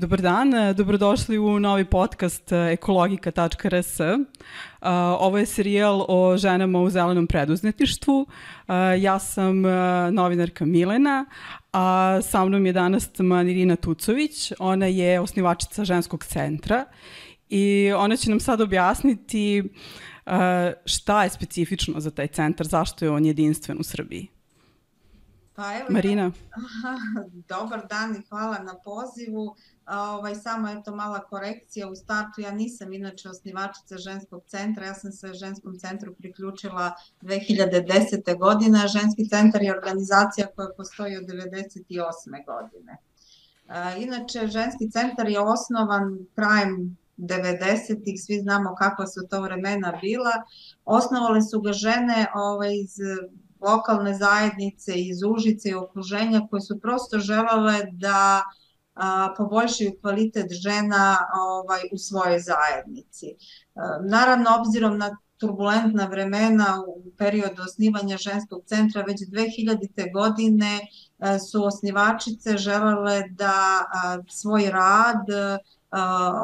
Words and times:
Dobar 0.00 0.20
dan, 0.20 0.52
dobrodošli 0.76 1.38
u 1.38 1.60
novi 1.60 1.84
podcast 1.84 2.52
ekologika.rs. 2.52 4.00
Ovo 5.18 5.38
je 5.38 5.46
serijal 5.46 6.04
o 6.08 6.36
ženama 6.36 6.80
u 6.80 6.90
zelenom 6.90 7.26
preduzetništvu. 7.26 8.26
Ja 9.00 9.18
sam 9.18 9.62
novinarka 10.12 10.64
Milena, 10.64 11.26
a 11.72 12.18
sa 12.22 12.44
mnom 12.44 12.66
je 12.66 12.72
danas 12.72 13.10
Manirina 13.18 13.76
Tucović. 13.76 14.52
Ona 14.58 14.86
je 14.86 15.20
osnivačica 15.20 15.84
ženskog 15.84 16.24
centra 16.24 16.84
i 17.48 17.92
ona 17.96 18.16
će 18.16 18.30
nam 18.30 18.40
sad 18.40 18.60
objasniti 18.60 19.62
šta 20.84 21.24
je 21.24 21.30
specifično 21.30 22.00
za 22.00 22.10
taj 22.10 22.26
centar, 22.28 22.66
zašto 22.66 23.04
je 23.04 23.10
on 23.10 23.26
jedinstven 23.26 23.76
u 23.80 23.82
Srbiji. 23.82 24.28
Pa 25.60 25.76
evo, 25.76 25.86
Marina. 25.90 26.30
Dobar 27.52 27.86
dan 27.90 28.16
i 28.16 28.22
hvala 28.28 28.58
na 28.58 28.74
pozivu. 28.84 29.56
Ovaj, 29.90 30.34
samo 30.34 30.68
eto 30.68 30.96
mala 30.96 31.20
korekcija 31.20 31.88
u 31.88 31.94
startu, 31.94 32.40
ja 32.40 32.50
nisam 32.50 32.92
inače 32.92 33.28
osnivačica 33.28 33.98
ženskog 33.98 34.42
centra, 34.46 34.86
ja 34.86 34.94
sam 34.94 35.12
se 35.12 35.34
ženskom 35.34 35.78
centru 35.78 36.14
priključila 36.14 36.92
2010. 37.22 38.38
godine, 38.38 38.88
ženski 38.88 39.28
centar 39.28 39.62
je 39.62 39.72
organizacija 39.72 40.46
koja 40.56 40.68
postoji 40.76 41.16
od 41.16 41.24
98. 41.24 42.44
godine. 42.46 42.96
Inače, 43.98 44.46
ženski 44.46 44.90
centar 44.90 45.28
je 45.28 45.40
osnovan 45.40 46.18
krajem 46.34 46.96
90-ih, 47.16 48.22
svi 48.26 48.40
znamo 48.40 48.74
kakva 48.74 49.06
su 49.06 49.20
to 49.30 49.40
vremena 49.40 49.98
bila. 50.00 50.32
Osnovale 50.84 51.42
su 51.42 51.60
ga 51.60 51.72
žene 51.72 52.26
ovaj, 52.34 52.74
iz 52.74 52.96
lokalne 53.60 54.14
zajednice, 54.14 54.92
iz 54.94 55.22
Užice 55.22 55.68
i 55.68 55.74
okruženja 55.74 56.46
koje 56.50 56.60
su 56.60 56.80
prosto 56.80 57.18
želale 57.18 57.86
da 57.92 58.42
a, 58.94 59.34
poboljšaju 59.36 59.98
kvalitet 60.00 60.52
žena 60.52 61.18
ovaj, 61.40 61.80
u 61.92 61.98
svojoj 61.98 62.38
zajednici. 62.38 63.26
A, 63.74 63.98
naravno, 64.02 64.50
obzirom 64.60 64.98
na 64.98 65.16
turbulentna 65.40 66.06
vremena 66.06 66.84
u 66.86 67.10
periodu 67.18 67.62
osnivanja 67.62 68.16
ženskog 68.16 68.62
centra 68.66 69.02
već 69.02 69.20
2000. 69.20 70.12
godine 70.12 70.80
su 71.50 71.64
osnivačice 71.64 72.56
želele 72.56 73.22
da 73.30 73.84
svoj 74.28 74.70
rad 74.70 75.24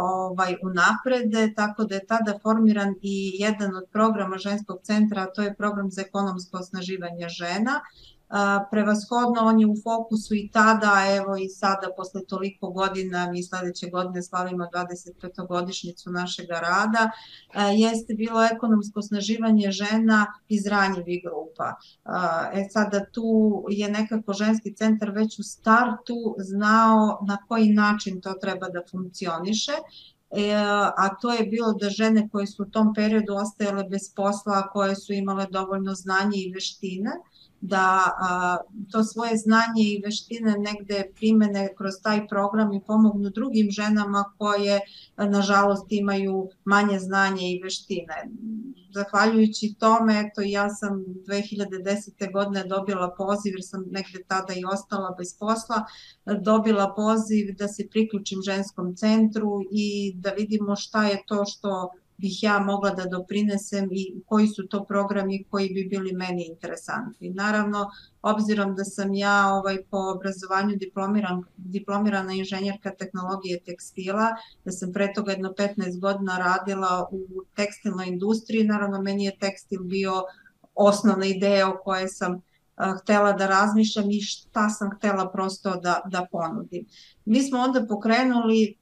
ovaj, 0.01 0.57
unaprede, 0.63 1.55
tako 1.55 1.85
da 1.85 1.95
je 1.95 2.07
tada 2.07 2.39
formiran 2.43 2.95
i 3.03 3.37
jedan 3.39 3.77
od 3.77 3.85
programa 3.93 4.39
ženskog 4.39 4.79
centra, 4.83 5.23
a 5.23 5.33
to 5.33 5.43
je 5.43 5.55
program 5.55 5.91
za 5.91 6.03
ekonomsko 6.03 6.59
osnaživanje 6.59 7.29
žena, 7.29 7.81
prevashodno 8.71 9.41
on 9.41 9.61
je 9.61 9.67
u 9.67 9.75
fokusu 9.85 10.35
i 10.35 10.51
tada, 10.53 10.93
evo 11.17 11.37
i 11.37 11.49
sada 11.49 11.89
posle 11.97 12.21
toliko 12.29 12.71
godina, 12.71 13.31
mi 13.31 13.43
sledeće 13.43 13.91
godine 13.91 14.23
slavimo 14.23 14.65
25. 14.65 15.49
godišnicu 15.49 16.11
našeg 16.11 16.47
rada, 16.51 17.11
jeste 17.77 18.15
bilo 18.15 18.45
ekonomsko 18.45 19.03
snaživanje 19.03 19.71
žena 19.71 20.27
iz 20.49 20.67
ranjivih 20.67 21.23
grupa. 21.25 21.75
E 22.53 22.69
sada 22.71 23.05
tu 23.05 23.65
je 23.69 23.91
nekako 23.91 24.33
ženski 24.33 24.75
centar 24.75 25.11
već 25.11 25.39
u 25.39 25.43
startu 25.43 26.37
znao 26.39 27.19
na 27.27 27.39
koji 27.49 27.69
način 27.69 28.21
to 28.21 28.33
treba 28.33 28.69
da 28.69 28.81
funkcioniše, 28.91 29.73
E, 30.31 30.55
a 30.97 31.09
to 31.21 31.33
je 31.33 31.47
bilo 31.47 31.73
da 31.73 31.89
žene 31.91 32.29
koje 32.29 32.47
su 32.47 32.63
u 32.63 32.71
tom 32.71 32.95
periodu 32.95 33.35
ostajale 33.35 33.85
bez 33.85 34.15
posla, 34.17 34.69
koje 34.73 34.97
su 34.97 35.13
imale 35.13 35.47
dovoljno 35.51 35.95
znanje 35.95 36.39
i 36.39 36.53
veštine, 36.53 37.11
da 37.61 38.13
a, 38.21 38.57
to 38.93 39.05
svoje 39.05 39.37
znanje 39.37 39.83
i 39.83 40.01
veštine 40.05 40.55
negde 40.59 41.11
primene 41.15 41.69
kroz 41.79 41.93
taj 42.03 42.29
program 42.29 42.73
i 42.73 42.83
pomognu 42.87 43.31
drugim 43.31 43.71
ženama 43.71 44.25
koje 44.39 44.81
nažalost 45.17 45.87
imaju 45.89 46.49
manje 46.65 46.99
znanje 46.99 47.51
i 47.51 47.61
veštine. 47.63 48.29
Zahvaljujući 48.95 49.75
tome, 49.79 50.25
eto 50.27 50.41
ja 50.45 50.71
sam 50.71 51.05
2010. 51.27 52.33
godine 52.33 52.65
dobila 52.65 53.15
poziv 53.19 53.53
jer 53.53 53.63
sam 53.63 53.85
negde 53.91 54.25
tada 54.29 54.53
i 54.55 54.65
ostala 54.73 55.15
bez 55.19 55.39
posla, 55.39 55.85
dobila 56.43 56.93
poziv 56.97 57.55
da 57.59 57.69
se 57.69 57.89
priključim 57.91 58.39
ženskom 58.43 58.97
centru 58.97 59.61
i 59.73 60.13
da 60.15 60.31
vidimo 60.31 60.77
šta 60.77 61.07
je 61.07 61.23
to 61.27 61.45
što 61.45 61.91
bih 62.19 62.43
ja 62.43 62.59
mogla 62.59 62.91
da 62.91 63.05
doprinesem 63.05 63.89
i 63.93 64.15
koji 64.27 64.47
su 64.47 64.67
to 64.67 64.85
programi 64.85 65.45
koji 65.51 65.69
bi 65.69 65.85
bili 65.85 66.13
meni 66.13 66.47
interesantni. 66.47 67.31
Naravno, 67.31 67.91
obzirom 68.23 68.75
da 68.75 68.85
sam 68.85 69.15
ja 69.15 69.53
ovaj 69.53 69.83
po 69.91 69.99
obrazovanju 69.99 70.77
diplomiran, 70.77 71.45
diplomirana 71.57 72.33
inženjerka 72.33 72.91
tehnologije 72.91 73.61
tekstila, 73.61 74.29
da 74.65 74.73
sam 74.73 74.93
pre 74.93 75.13
toga 75.13 75.33
jedno 75.33 75.53
15 75.59 76.01
godina 76.01 76.39
radila 76.39 77.09
u 77.13 77.43
tekstilnoj 77.55 78.07
industriji, 78.07 78.65
naravno 78.65 79.03
meni 79.03 79.25
je 79.25 79.39
tekstil 79.39 79.83
bio 79.83 80.13
osnovna 80.75 81.27
ideja 81.27 81.69
o 81.69 81.79
kojoj 81.85 82.09
sam 82.09 82.43
htela 83.03 83.33
da 83.33 83.47
razmišljam 83.47 84.11
i 84.11 84.21
šta 84.21 84.69
sam 84.69 84.91
htela 84.97 85.31
prosto 85.33 85.77
da, 85.77 86.01
da 86.07 86.27
ponudim. 86.33 86.87
Mi 87.25 87.43
smo 87.43 87.59
onda 87.59 87.87
pokrenuli 87.89 88.77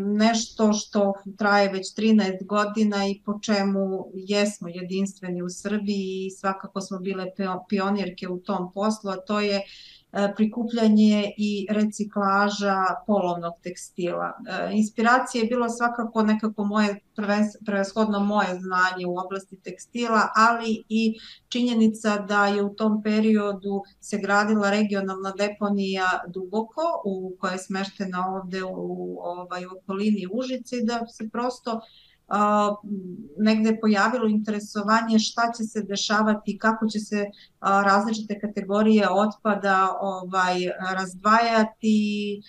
nešto 0.00 0.72
što 0.72 1.12
traje 1.38 1.68
već 1.68 1.94
13 1.96 2.46
godina 2.46 3.06
i 3.06 3.20
po 3.24 3.38
čemu 3.42 4.10
jesmo 4.14 4.68
jedinstveni 4.68 5.42
u 5.42 5.48
Srbiji 5.48 6.26
i 6.26 6.30
svakako 6.30 6.80
smo 6.80 6.98
bile 6.98 7.26
pionirke 7.68 8.28
u 8.28 8.38
tom 8.38 8.72
poslu, 8.72 9.10
a 9.10 9.16
to 9.16 9.40
je 9.40 9.62
prikupljanje 10.36 11.32
i 11.36 11.66
reciklaža 11.70 12.84
polovnog 13.06 13.52
tekstila. 13.62 14.32
E, 14.48 14.70
inspiracija 14.72 15.42
je 15.42 15.48
bilo 15.48 15.68
svakako 15.68 16.22
nekako 16.22 16.64
moje 16.64 17.00
prevashodno 17.64 18.20
moje 18.20 18.48
znanje 18.60 19.06
u 19.06 19.18
oblasti 19.18 19.56
tekstila, 19.56 20.28
ali 20.36 20.84
i 20.88 21.14
činjenica 21.48 22.18
da 22.18 22.46
je 22.46 22.62
u 22.62 22.74
tom 22.74 23.02
periodu 23.02 23.82
se 24.00 24.18
gradila 24.18 24.70
regionalna 24.70 25.32
deponija 25.38 26.22
Duboko, 26.28 26.82
u 27.04 27.36
koja 27.40 27.52
je 27.52 27.58
smeštena 27.58 28.26
ovde 28.28 28.64
u 28.64 29.18
ovaj, 29.22 29.66
okolini 29.66 30.28
Užice 30.32 30.76
i 30.76 30.84
da 30.86 31.06
se 31.06 31.28
prosto 31.32 31.80
negde 33.38 33.78
pojavilo 33.80 34.28
interesovanje 34.28 35.18
šta 35.18 35.42
će 35.56 35.64
se 35.64 35.82
dešavati, 35.82 36.58
kako 36.58 36.86
će 36.86 37.00
se 37.00 37.24
različite 37.60 38.40
kategorije 38.40 39.08
otpada 39.10 39.88
ovaj, 40.00 40.54
razdvajati, 40.94 42.40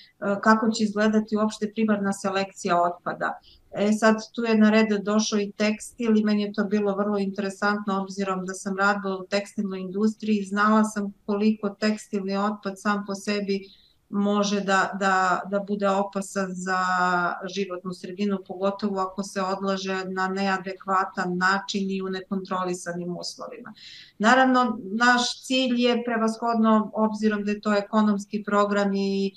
kako 0.41 0.71
će 0.71 0.83
izgledati 0.83 1.37
uopšte 1.37 1.71
primarna 1.73 2.13
selekcija 2.13 2.81
otpada. 2.81 3.39
E 3.75 3.91
sad 3.91 4.15
tu 4.35 4.41
je 4.41 4.57
na 4.57 4.69
red 4.69 4.87
došao 5.03 5.39
i 5.39 5.51
tekstil 5.51 6.17
i 6.17 6.23
meni 6.23 6.41
je 6.41 6.53
to 6.53 6.63
bilo 6.63 6.95
vrlo 6.95 7.17
interesantno 7.17 8.01
obzirom 8.01 8.45
da 8.45 8.53
sam 8.53 8.77
radila 8.77 9.17
u 9.17 9.25
tekstilnoj 9.27 9.79
industriji 9.79 10.37
i 10.37 10.45
znala 10.45 10.83
sam 10.83 11.13
koliko 11.25 11.69
tekstilni 11.69 12.37
otpad 12.37 12.73
sam 12.75 13.03
po 13.07 13.15
sebi 13.15 13.55
uh, 13.55 13.83
može 14.13 14.61
da, 14.61 14.91
da, 14.99 15.41
da 15.49 15.59
bude 15.59 15.89
opasan 15.89 16.47
za 16.49 16.83
životnu 17.55 17.93
sredinu, 17.93 18.37
pogotovo 18.47 18.99
ako 18.99 19.23
se 19.23 19.41
odlaže 19.41 20.05
na 20.05 20.27
neadekvatan 20.27 21.37
način 21.37 21.91
i 21.91 22.01
u 22.01 22.09
nekontrolisanim 22.09 23.17
uslovima. 23.17 23.73
Naravno, 24.17 24.79
naš 24.83 25.43
cilj 25.43 25.81
je 25.81 26.03
prevashodno, 26.03 26.91
obzirom 26.93 27.43
da 27.43 27.51
je 27.51 27.61
to 27.61 27.73
ekonomski 27.73 28.43
program 28.43 28.93
i 28.93 29.33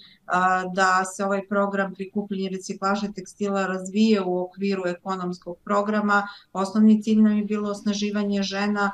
da 0.75 1.04
se 1.04 1.25
ovaj 1.25 1.48
program 1.48 1.94
prikupljanja 1.94 2.48
reciklaže 2.53 3.12
tekstila 3.12 3.66
razvije 3.66 4.22
u 4.22 4.38
okviru 4.42 4.82
ekonomskog 4.87 5.56
programa. 5.64 6.28
Osnovni 6.53 7.03
cilj 7.03 7.22
nam 7.22 7.37
je 7.37 7.44
bilo 7.44 7.70
osnaživanje 7.70 8.42
žena 8.42 8.91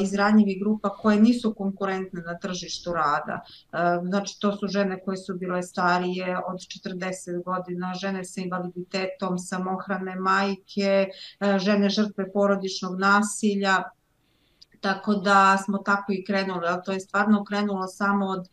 iz 0.00 0.14
ranjivih 0.14 0.60
grupa 0.60 0.88
koje 0.88 1.20
nisu 1.20 1.54
konkurentne 1.54 2.22
na 2.22 2.38
tržištu 2.38 2.92
rada. 2.92 3.40
Znači, 4.08 4.40
to 4.40 4.56
su 4.56 4.66
žene 4.66 5.00
koje 5.04 5.16
su 5.16 5.34
bile 5.34 5.62
starije 5.62 6.38
od 6.38 6.58
40 6.58 7.44
godina, 7.44 7.94
žene 7.94 8.24
sa 8.24 8.40
invaliditetom, 8.40 9.38
samohrane 9.38 10.16
majke, 10.16 11.08
žene 11.58 11.88
žrtve 11.88 12.32
porodičnog 12.32 12.98
nasilja, 12.98 13.82
Tako 14.80 15.14
da 15.14 15.58
smo 15.64 15.78
tako 15.78 16.12
i 16.12 16.24
krenuli, 16.24 16.66
ali 16.66 16.82
to 16.84 16.92
je 16.92 17.00
stvarno 17.00 17.44
krenulo 17.44 17.86
samo 17.86 18.26
od 18.26 18.48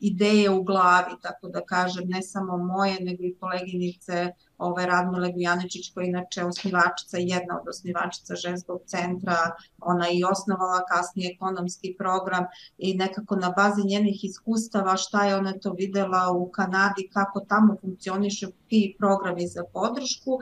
ideje 0.00 0.50
u 0.50 0.62
glavi, 0.62 1.14
tako 1.22 1.48
da 1.48 1.60
kažem, 1.60 2.08
ne 2.08 2.22
samo 2.22 2.56
moje, 2.56 2.96
nego 3.00 3.24
i 3.24 3.36
koleginice 3.40 4.32
ove 4.60 4.86
Radmile 4.86 5.32
Gujaničić, 5.32 5.92
koja 5.94 6.04
je 6.04 6.08
inače 6.08 6.44
osnivačica, 6.44 7.16
jedna 7.18 7.60
od 7.60 7.68
osnivačica 7.68 8.34
ženskog 8.34 8.80
centra, 8.86 9.36
ona 9.78 10.06
i 10.12 10.24
osnovala 10.24 10.84
kasnije 10.84 11.32
ekonomski 11.34 11.94
program 11.98 12.44
i 12.78 12.94
nekako 12.94 13.36
na 13.36 13.50
bazi 13.56 13.82
njenih 13.84 14.24
iskustava 14.24 14.96
šta 14.96 15.24
je 15.24 15.36
ona 15.36 15.52
to 15.52 15.72
videla 15.72 16.30
u 16.32 16.50
Kanadi, 16.50 17.08
kako 17.12 17.40
tamo 17.40 17.76
funkcioniše 17.80 18.46
ti 18.68 18.96
programi 18.98 19.46
za 19.46 19.64
podršku, 19.72 20.30
uh, 20.32 20.40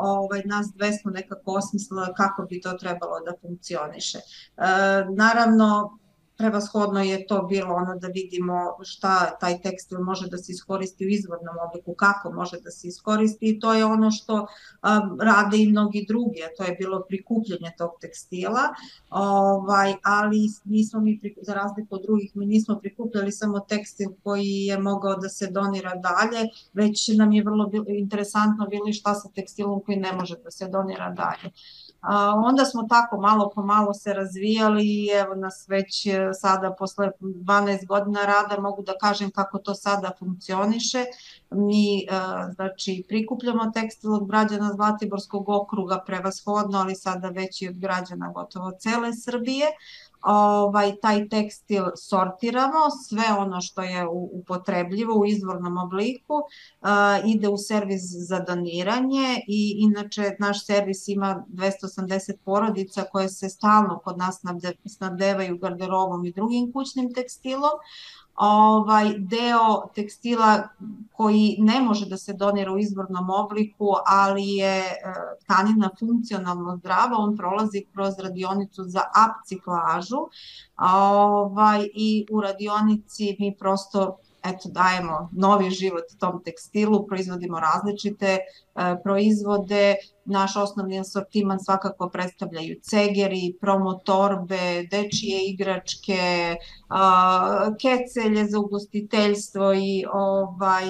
ovaj, 0.00 0.42
nas 0.44 0.66
dve 0.74 0.92
smo 0.92 1.10
nekako 1.10 1.52
osmislila 1.52 2.14
kako 2.16 2.42
bi 2.42 2.60
to 2.60 2.72
trebalo 2.72 3.20
da 3.20 3.32
funkcioniše. 3.42 4.18
Uh, 4.18 4.64
naravno, 5.16 5.98
prevashodno 6.36 7.02
je 7.02 7.26
to 7.26 7.42
bilo 7.42 7.74
ono 7.74 7.98
da 7.98 8.08
vidimo 8.08 8.54
šta 8.82 9.38
taj 9.40 9.60
tekstil 9.62 10.00
može 10.00 10.28
da 10.28 10.38
se 10.38 10.52
iskoristi 10.52 11.06
u 11.06 11.08
izvornom 11.08 11.56
obliku, 11.68 11.94
kako 11.94 12.32
može 12.32 12.60
da 12.60 12.70
se 12.70 12.88
iskoristi 12.88 13.48
i 13.48 13.60
to 13.60 13.74
je 13.74 13.84
ono 13.84 14.10
što 14.10 14.34
um, 14.34 15.20
rade 15.20 15.58
i 15.58 15.68
mnogi 15.68 16.04
drugi, 16.08 16.42
a 16.42 16.54
to 16.56 16.64
je 16.64 16.76
bilo 16.80 17.02
prikupljanje 17.08 17.72
tog 17.78 17.90
tekstila, 18.00 18.62
ovaj, 19.10 19.94
ali 20.02 20.38
nismo 20.64 21.00
mi, 21.00 21.20
za 21.42 21.54
razliku 21.54 21.94
od 21.94 22.02
drugih, 22.02 22.36
mi 22.36 22.46
nismo 22.46 22.78
prikupljali 22.80 23.32
samo 23.32 23.60
tekstil 23.60 24.10
koji 24.22 24.50
je 24.50 24.78
mogao 24.78 25.16
da 25.16 25.28
se 25.28 25.46
donira 25.50 25.94
dalje, 25.94 26.48
već 26.72 27.08
nam 27.16 27.32
je 27.32 27.44
vrlo 27.44 27.70
interesantno 27.86 28.66
bilo 28.66 28.92
šta 28.92 29.14
sa 29.14 29.28
tekstilom 29.28 29.82
koji 29.86 29.96
ne 29.96 30.12
može 30.12 30.36
da 30.44 30.50
se 30.50 30.68
donira 30.68 31.10
dalje. 31.10 31.52
Onda 32.44 32.64
smo 32.64 32.82
tako 32.82 33.20
malo 33.20 33.50
po 33.54 33.62
malo 33.62 33.94
se 33.94 34.12
razvijali 34.12 34.82
i 34.84 35.08
evo 35.14 35.34
nas 35.34 35.64
već 35.68 36.06
e, 36.06 36.30
sada 36.40 36.74
posle 36.78 37.10
12 37.20 37.86
godina 37.86 38.20
rada 38.24 38.62
mogu 38.62 38.82
da 38.82 38.92
kažem 39.00 39.30
kako 39.30 39.58
to 39.58 39.74
sada 39.74 40.10
funkcioniše. 40.18 41.04
Mi 41.50 41.98
e, 41.98 42.06
znači 42.54 43.04
prikupljamo 43.08 43.70
tekstil 43.70 44.14
od 44.14 44.26
građana 44.26 44.72
Zlatiborskog 44.72 45.48
okruga 45.48 46.02
prevashodno, 46.06 46.78
ali 46.78 46.94
sada 46.94 47.28
već 47.28 47.62
i 47.62 47.68
od 47.68 47.78
građana 47.78 48.32
gotovo 48.34 48.72
cele 48.78 49.12
Srbije 49.12 49.66
ovaj, 50.24 50.96
taj 51.02 51.28
tekstil 51.28 51.84
sortiramo, 51.96 52.90
sve 53.08 53.24
ono 53.38 53.60
što 53.60 53.82
je 53.82 54.06
upotrebljivo 54.32 55.14
u 55.14 55.26
izvornom 55.26 55.78
obliku 55.78 56.34
uh, 56.34 56.88
ide 57.34 57.48
u 57.48 57.56
servis 57.56 58.02
za 58.28 58.40
doniranje 58.40 59.40
i 59.48 59.74
inače 59.78 60.36
naš 60.38 60.66
servis 60.66 61.08
ima 61.08 61.44
280 61.48 62.32
porodica 62.44 63.04
koje 63.12 63.28
se 63.28 63.48
stalno 63.48 64.00
kod 64.04 64.18
nas 64.18 64.40
snabdevaju 64.86 65.58
garderobom 65.58 66.24
i 66.24 66.32
drugim 66.32 66.72
kućnim 66.72 67.14
tekstilom, 67.14 67.72
ovaj 68.36 69.14
deo 69.18 69.88
tekstila 69.94 70.68
koji 71.12 71.56
ne 71.58 71.80
može 71.80 72.06
da 72.06 72.16
se 72.16 72.32
donira 72.32 72.72
u 72.72 72.78
izvornom 72.78 73.30
obliku, 73.30 73.88
ali 74.06 74.48
je 74.48 74.78
e, 74.78 74.94
tkanina 75.44 75.90
funkcionalno 75.98 76.76
zdrava, 76.76 77.16
on 77.18 77.36
prolazi 77.36 77.84
kroz 77.92 78.14
radionicu 78.18 78.84
za 78.84 79.02
apciklažu 79.14 80.28
ovaj, 80.76 81.88
i 81.94 82.26
u 82.30 82.40
radionici 82.40 83.36
mi 83.38 83.56
prosto 83.58 84.18
eto, 84.44 84.68
dajemo 84.68 85.28
novi 85.32 85.70
život 85.70 86.04
tom 86.18 86.42
tekstilu, 86.44 87.06
proizvodimo 87.06 87.60
različite 87.60 88.26
e, 88.26 88.40
proizvode, 89.02 89.94
naš 90.24 90.56
osnovni 90.56 91.00
asortiman 91.00 91.60
svakako 91.60 92.08
predstavljaju 92.08 92.80
cegeri, 92.82 93.56
promotorbe, 93.60 94.86
dečije 94.90 95.50
igračke, 95.50 96.56
kecelje 97.80 98.44
za 98.46 98.58
ugostiteljstvo 98.58 99.74
i 99.74 100.04
ovaj, 100.12 100.86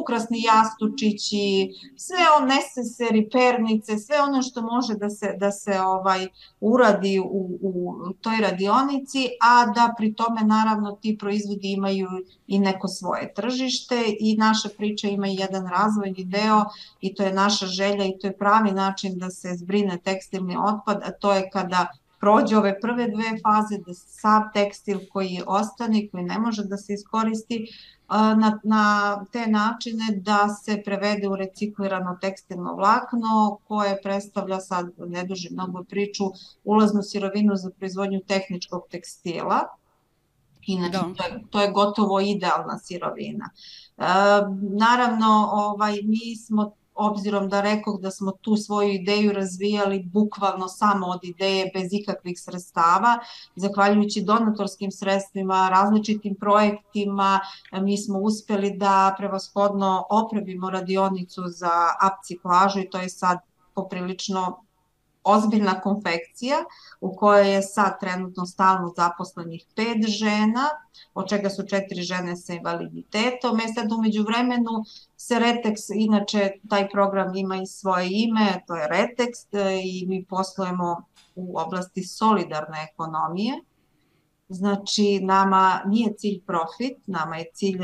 ukrasni 0.00 0.42
jastučići, 0.42 1.70
sve 1.96 2.16
on 2.40 2.48
neseseri, 2.48 3.28
pernice, 3.32 3.98
sve 3.98 4.22
ono 4.22 4.42
što 4.42 4.62
može 4.62 4.94
da 4.94 5.10
se, 5.10 5.34
da 5.38 5.50
se 5.50 5.80
ovaj 5.80 6.26
uradi 6.60 7.20
u, 7.20 7.58
u 7.60 8.12
toj 8.20 8.36
radionici, 8.40 9.28
a 9.40 9.66
da 9.66 9.94
pri 9.98 10.14
tome 10.14 10.40
naravno 10.44 10.92
ti 10.92 11.16
proizvodi 11.20 11.72
imaju 11.72 12.08
i 12.46 12.58
neko 12.58 12.88
svoje 12.88 13.34
tržište 13.34 14.04
i 14.20 14.36
naša 14.36 14.68
priča 14.76 15.08
ima 15.08 15.26
jedan 15.26 15.66
razvojni 15.66 16.24
deo 16.24 16.64
i 17.00 17.14
to 17.14 17.22
je 17.22 17.32
naša 17.32 17.66
želja 17.66 18.03
i 18.08 18.18
to 18.20 18.26
je 18.26 18.38
pravi 18.38 18.72
način 18.72 19.18
da 19.18 19.30
se 19.30 19.54
zbrine 19.54 19.98
tekstilni 20.04 20.56
otpad, 20.56 21.02
a 21.04 21.12
to 21.12 21.32
je 21.32 21.50
kada 21.50 21.86
prođe 22.20 22.56
ove 22.56 22.80
prve 22.80 23.08
dve 23.08 23.38
faze, 23.42 23.78
da 23.86 23.94
sav 23.94 24.42
tekstil 24.52 25.00
koji 25.12 25.42
ostane, 25.46 26.08
koji 26.08 26.24
ne 26.24 26.38
može 26.38 26.64
da 26.64 26.76
se 26.76 26.94
iskoristi, 26.94 27.66
na, 28.08 28.60
na 28.64 29.24
te 29.32 29.46
načine 29.46 30.04
da 30.16 30.48
se 30.48 30.82
prevede 30.84 31.28
u 31.28 31.36
reciklirano 31.36 32.18
tekstilno 32.20 32.74
vlakno 32.74 33.58
koje 33.68 34.02
predstavlja 34.02 34.60
sad, 34.60 34.90
ne 34.98 35.24
duži 35.24 35.48
mnogo 35.52 35.84
priču, 35.84 36.24
ulaznu 36.64 37.02
sirovinu 37.02 37.56
za 37.56 37.70
proizvodnju 37.70 38.20
tehničkog 38.26 38.82
tekstila. 38.90 39.60
Inače, 40.66 40.98
da. 40.98 41.14
to, 41.16 41.24
je, 41.24 41.42
to 41.50 41.60
je 41.60 41.70
gotovo 41.70 42.20
idealna 42.20 42.78
sirovina. 42.78 43.50
E, 43.98 44.02
naravno, 44.78 45.48
ovaj, 45.52 45.92
mi 46.02 46.36
smo 46.36 46.72
obzirom 46.94 47.48
da 47.48 47.60
rekoh 47.60 48.00
da 48.00 48.10
smo 48.10 48.32
tu 48.32 48.56
svoju 48.56 48.92
ideju 48.92 49.32
razvijali 49.32 50.02
bukvalno 50.12 50.68
samo 50.68 51.06
od 51.06 51.20
ideje 51.22 51.70
bez 51.74 51.88
ikakvih 51.92 52.40
sredstava, 52.40 53.18
zahvaljujući 53.56 54.22
donatorskim 54.22 54.90
sredstvima, 54.90 55.68
različitim 55.68 56.34
projektima, 56.34 57.40
mi 57.72 57.98
smo 57.98 58.18
uspeli 58.18 58.76
da 58.76 59.14
prevashodno 59.18 60.06
opravimo 60.10 60.70
radionicu 60.70 61.42
za 61.46 61.72
apciklažu 62.00 62.80
i 62.80 62.90
to 62.90 62.98
je 62.98 63.08
sad 63.08 63.38
poprilično 63.74 64.63
ozbiljna 65.24 65.80
konfekcija 65.80 66.56
u 67.00 67.16
kojoj 67.16 67.54
je 67.54 67.62
sad 67.62 68.00
trenutno 68.00 68.46
stalno 68.46 68.92
zaposlenih 68.96 69.64
pet 69.76 70.06
žena, 70.08 70.68
od 71.14 71.28
čega 71.28 71.50
su 71.50 71.66
četiri 71.66 72.02
žene 72.02 72.36
sa 72.36 72.52
invaliditetom. 72.52 73.60
E 73.60 73.72
sad 73.74 73.92
umeđu 73.92 74.22
vremenu 74.22 74.84
se 75.16 75.34
Retex, 75.34 75.92
inače 75.94 76.50
taj 76.68 76.88
program 76.88 77.36
ima 77.36 77.56
i 77.56 77.66
svoje 77.66 78.08
ime, 78.10 78.62
to 78.66 78.76
je 78.76 78.88
Retex 78.88 79.56
i 79.84 80.06
mi 80.06 80.24
poslujemo 80.24 81.02
u 81.34 81.58
oblasti 81.58 82.02
solidarne 82.02 82.88
ekonomije. 82.92 83.52
Znači, 84.48 85.20
nama 85.22 85.80
nije 85.86 86.14
cilj 86.16 86.40
profit, 86.46 86.98
nama 87.06 87.36
je 87.36 87.50
cilj 87.54 87.80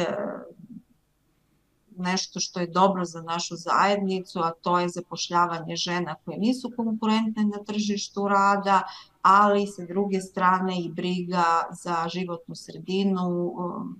nešto 2.01 2.41
što 2.41 2.61
je 2.61 2.67
dobro 2.67 3.05
za 3.05 3.23
našu 3.23 3.57
zajednicu, 3.57 4.41
a 4.41 4.51
to 4.51 4.79
je 4.81 4.89
zapošljavanje 4.89 5.77
žena 5.77 6.15
koje 6.25 6.39
nisu 6.39 6.73
konkurentne 6.77 7.45
na 7.45 7.65
tržištu 7.65 8.29
rada, 8.29 8.83
ali 9.23 9.67
sa 9.67 9.85
druge 9.87 10.21
strane 10.21 10.81
i 10.81 10.89
briga 10.89 11.45
za 11.83 12.09
životnu 12.09 12.55
sredinu 12.55 13.29
um, 13.29 13.99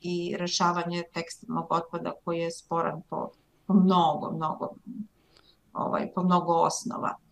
i 0.00 0.36
rešavanje 0.38 1.02
tekstilnog 1.14 1.66
otpada 1.70 2.12
koji 2.24 2.38
je 2.38 2.50
sporan 2.50 3.02
po, 3.10 3.28
po 3.66 3.74
mnogo, 3.74 4.30
mnogo, 4.30 4.68
ovaj, 5.72 6.12
po 6.14 6.22
mnogo 6.22 6.52
osnova. 6.52 7.25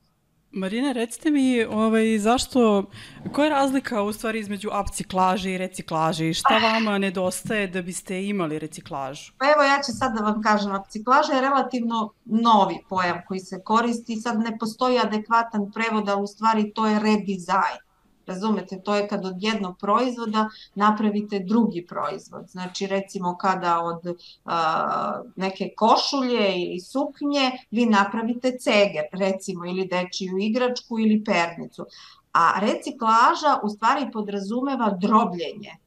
Marina, 0.57 0.93
recite 0.93 1.31
mi 1.31 1.65
ovaj, 1.65 2.19
zašto, 2.19 2.85
koja 3.33 3.45
je 3.45 3.51
razlika 3.51 4.03
u 4.03 4.13
stvari 4.13 4.39
između 4.39 4.69
apciklaže 4.73 5.53
i 5.53 5.59
reciklaže 5.59 6.29
i 6.29 6.35
šta 6.35 6.59
vama 6.59 6.99
nedostaje 6.99 7.67
da 7.67 7.83
biste 7.83 8.27
imali 8.27 8.59
reciklažu? 8.59 9.33
Pa 9.39 9.47
evo 9.47 9.63
ja 9.63 9.83
ću 9.87 9.93
sad 9.99 10.15
da 10.15 10.25
vam 10.25 10.43
kažem, 10.43 10.73
apciklaža 10.73 11.33
je 11.33 11.41
relativno 11.41 12.13
novi 12.25 12.79
pojam 12.89 13.21
koji 13.29 13.41
se 13.41 13.63
koristi, 13.65 14.17
sad 14.17 14.41
ne 14.41 14.59
postoji 14.59 14.99
adekvatan 14.99 15.73
prevod, 15.73 16.09
ali 16.09 16.23
u 16.23 16.27
stvari 16.27 16.73
to 16.75 16.87
je 16.87 16.99
redizajn. 16.99 17.84
Razumete, 18.27 18.81
to 18.85 18.95
je 18.95 19.09
kad 19.09 19.25
od 19.27 19.43
jednog 19.43 19.79
proizvoda 19.79 20.49
napravite 20.75 21.39
drugi 21.39 21.87
proizvod. 21.87 22.45
Znači 22.49 22.87
recimo 22.87 23.37
kada 23.37 23.81
od 23.81 24.17
a, 24.45 25.23
neke 25.37 25.71
košulje 25.77 26.63
ili 26.63 26.81
suknje 26.81 27.51
vi 27.71 27.87
napravite 27.87 28.59
ceger, 28.59 29.05
recimo 29.13 29.67
ili 29.67 29.87
dečiju 29.87 30.39
igračku 30.39 30.99
ili 30.99 31.25
pernicu. 31.25 31.87
A 32.33 32.61
reciklaža 32.61 33.61
u 33.63 33.69
stvari 33.69 34.11
podrazumeva 34.13 34.91
drobljenje 35.01 35.84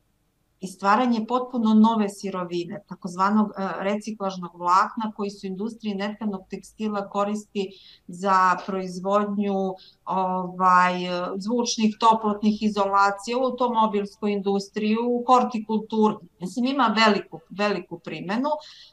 i 0.59 0.67
stvaranje 0.67 1.25
potpuno 1.27 1.73
nove 1.73 2.09
sirovine, 2.09 2.83
takozvanog 2.87 3.49
e, 3.49 3.69
reciklažnog 3.83 4.55
vlakna 4.55 5.11
koji 5.15 5.29
su 5.29 5.47
industriji 5.47 5.95
netkanog 5.95 6.41
tekstila 6.49 7.09
koristi 7.09 7.69
za 8.07 8.57
proizvodnju 8.65 9.75
ovaj, 10.05 10.93
zvučnih, 11.37 11.95
toplotnih 11.99 12.63
izolacija 12.63 13.37
u 13.37 13.43
automobilskoj 13.43 14.31
industriji, 14.31 14.95
u 15.03 15.23
hortikulturi. 15.27 16.15
Mislim, 16.39 16.65
ima 16.65 16.95
veliku, 17.05 17.39
veliku 17.49 17.99
primenu, 17.99 18.49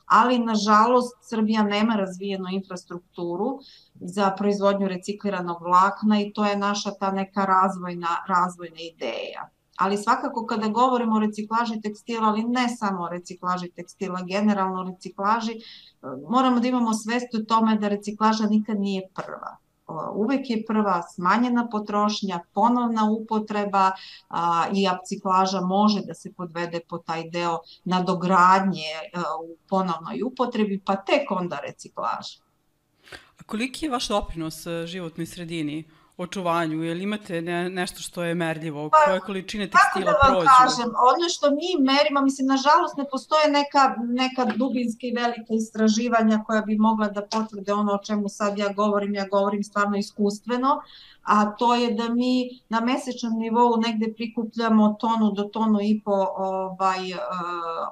ali 0.06 0.38
nažalost 0.38 1.16
Srbija 1.23 1.62
nema 1.62 1.97
razvijenu 1.97 2.44
infrastrukturu 2.50 3.59
za 3.94 4.30
proizvodnju 4.38 4.88
recikliranog 4.88 5.62
vlakna 5.62 6.21
i 6.21 6.33
to 6.33 6.44
je 6.44 6.56
naša 6.56 6.90
ta 7.00 7.11
neka 7.11 7.44
razvojna, 7.44 8.09
razvojna 8.28 8.80
ideja 8.80 9.53
ali 9.76 9.97
svakako 9.97 10.47
kada 10.47 10.69
govorimo 10.69 11.16
o 11.16 11.21
reciklaži 11.21 11.81
tekstila, 11.81 12.28
ali 12.28 12.45
ne 12.45 12.69
samo 12.69 13.02
o 13.02 13.09
reciklaži 13.09 13.71
tekstila, 13.71 14.23
generalno 14.23 14.81
o 14.81 14.85
reciklaži, 14.85 15.61
moramo 16.28 16.61
da 16.61 16.69
imamo 16.69 16.95
svest 16.95 17.35
o 17.35 17.45
tome 17.49 17.76
da 17.76 17.88
reciklaža 17.88 18.47
nikad 18.47 18.81
nije 18.81 19.09
prva. 19.14 19.57
Uvek 20.14 20.50
je 20.50 20.64
prva 20.66 21.02
smanjena 21.02 21.69
potrošnja, 21.69 22.40
ponovna 22.52 23.11
upotreba 23.11 23.90
a, 24.28 24.66
i 24.75 24.88
apciklaža 24.88 25.61
može 25.61 26.00
da 26.00 26.14
se 26.14 26.33
podvede 26.33 26.81
po 26.88 26.99
taj 26.99 27.31
deo 27.31 27.59
nadogradnje 27.85 28.88
a, 29.14 29.23
u 29.45 29.57
ponovnoj 29.69 30.23
upotrebi, 30.25 30.81
pa 30.85 30.97
tek 30.97 31.31
onda 31.31 31.59
reciklaža. 31.66 32.40
A 33.40 33.43
koliki 33.47 33.87
je 33.87 33.90
vaš 33.90 34.09
doprinos 34.09 34.66
životnoj 34.87 35.26
sredini? 35.26 35.85
Očuvanju? 36.16 36.83
Jel 36.83 37.00
imate 37.00 37.42
ne, 37.42 37.71
nešto 37.71 38.00
što 38.00 38.23
je 38.23 38.35
merljivo? 38.35 38.90
Pa, 38.90 38.97
koje 39.04 39.21
količine 39.21 39.71
tekstila 39.71 40.12
prođu? 40.12 40.21
Kako 40.21 40.33
da 40.33 40.35
vam 40.35 40.44
prođu? 40.44 40.49
kažem, 40.61 40.92
ono 41.12 41.28
što 41.28 41.50
mi 41.50 41.85
merimo, 41.92 42.21
mislim, 42.21 42.47
nažalost 42.47 42.97
ne 42.97 43.04
postoje 43.11 43.50
neka, 43.50 43.94
neka 43.99 44.44
dubinska 44.56 45.06
i 45.06 45.12
velika 45.12 45.54
istraživanja 45.54 46.44
koja 46.47 46.61
bi 46.61 46.76
mogla 46.76 47.09
da 47.09 47.23
potvrde 47.23 47.73
ono 47.73 47.92
o 47.92 48.04
čemu 48.06 48.28
sad 48.28 48.59
ja 48.59 48.68
govorim, 48.68 49.14
ja 49.14 49.26
govorim 49.30 49.64
stvarno 49.64 49.97
iskustveno, 49.97 50.83
a 51.25 51.50
to 51.50 51.75
je 51.75 51.95
da 51.95 52.09
mi 52.09 52.61
na 52.69 52.81
mesečnom 52.81 53.38
nivou 53.38 53.76
negde 53.76 54.12
prikupljamo 54.14 54.97
tonu 55.00 55.33
do 55.33 55.45
tonu 55.45 55.78
i 55.83 56.00
po 56.04 56.26
ovaj, 56.37 57.12
uh, 57.12 57.19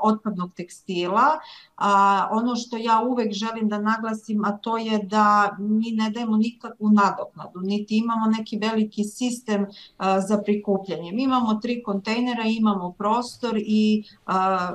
otpadnog 0.00 0.52
tekstila. 0.54 1.38
A, 1.76 2.28
ono 2.30 2.56
što 2.56 2.76
ja 2.76 3.02
uvek 3.08 3.32
želim 3.32 3.68
da 3.68 3.78
naglasim, 3.78 4.44
a 4.44 4.58
to 4.58 4.76
je 4.76 4.98
da 4.98 5.56
mi 5.58 5.90
ne 5.90 6.10
dajemo 6.10 6.36
nikakvu 6.36 6.88
nadoknadu, 6.88 7.60
niti 7.60 7.96
imamo 7.98 8.26
neki 8.26 8.58
veliki 8.58 9.04
sistem 9.04 9.62
uh, 9.62 10.06
za 10.28 10.42
prikupljanje. 10.42 11.12
Mi 11.12 11.22
imamo 11.22 11.54
tri 11.54 11.82
kontejnera, 11.82 12.42
imamo 12.46 12.92
prostor 12.92 13.56
i 13.56 14.04
uh, 14.26 14.32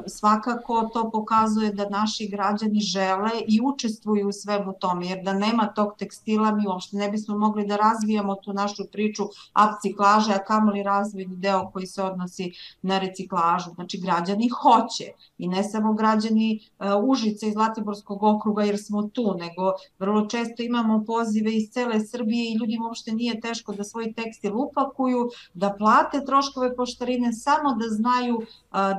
svakako 0.07 0.89
to 0.93 1.09
pokazuje 1.11 1.71
da 1.73 1.89
naši 1.89 2.27
građani 2.27 2.79
žele 2.79 3.31
i 3.47 3.59
učestvuju 3.63 4.27
u 4.27 4.31
svemu 4.31 4.73
tome, 4.79 5.07
jer 5.07 5.23
da 5.23 5.33
nema 5.33 5.67
tog 5.67 5.95
tekstila 5.97 6.51
mi 6.51 6.67
uopšte 6.67 6.97
ne 6.97 7.09
bismo 7.09 7.37
mogli 7.37 7.67
da 7.67 7.75
razvijamo 7.75 8.35
tu 8.35 8.46
našu 8.53 8.83
priču 8.91 9.23
upciklaže, 9.65 10.33
a 10.33 10.43
kamoli 10.43 10.83
razvojni 10.83 11.35
deo 11.35 11.69
koji 11.73 11.85
se 11.87 12.03
odnosi 12.03 12.51
na 12.81 12.99
reciklažu. 12.99 13.71
Znači, 13.75 13.97
građani 13.97 14.49
hoće 14.49 15.11
i 15.37 15.47
ne 15.47 15.63
samo 15.63 15.93
građani 15.93 16.59
uh, 16.79 16.87
Užice 17.03 17.47
iz 17.47 17.53
Zlatiborskog 17.53 18.23
okruga 18.23 18.63
jer 18.63 18.77
smo 18.77 19.03
tu, 19.03 19.35
nego 19.39 19.73
vrlo 19.99 20.25
često 20.25 20.63
imamo 20.63 21.03
pozive 21.07 21.53
iz 21.53 21.69
cele 21.71 21.99
Srbije 21.99 22.51
i 22.51 22.57
ljudima 22.57 22.85
uopšte 22.85 23.11
nije 23.11 23.41
teško 23.41 23.73
da 23.73 23.83
svoj 23.83 24.13
tekstil 24.13 24.53
upakuju, 24.55 25.29
da 25.53 25.75
plate 25.77 26.25
troškove 26.25 26.75
poštarine 26.75 27.33
samo 27.33 27.75
da 27.75 27.85
znaju 27.89 28.41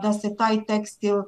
da 0.03 0.13
se 0.13 0.37
taj 0.37 0.65
tekstil 0.65 1.23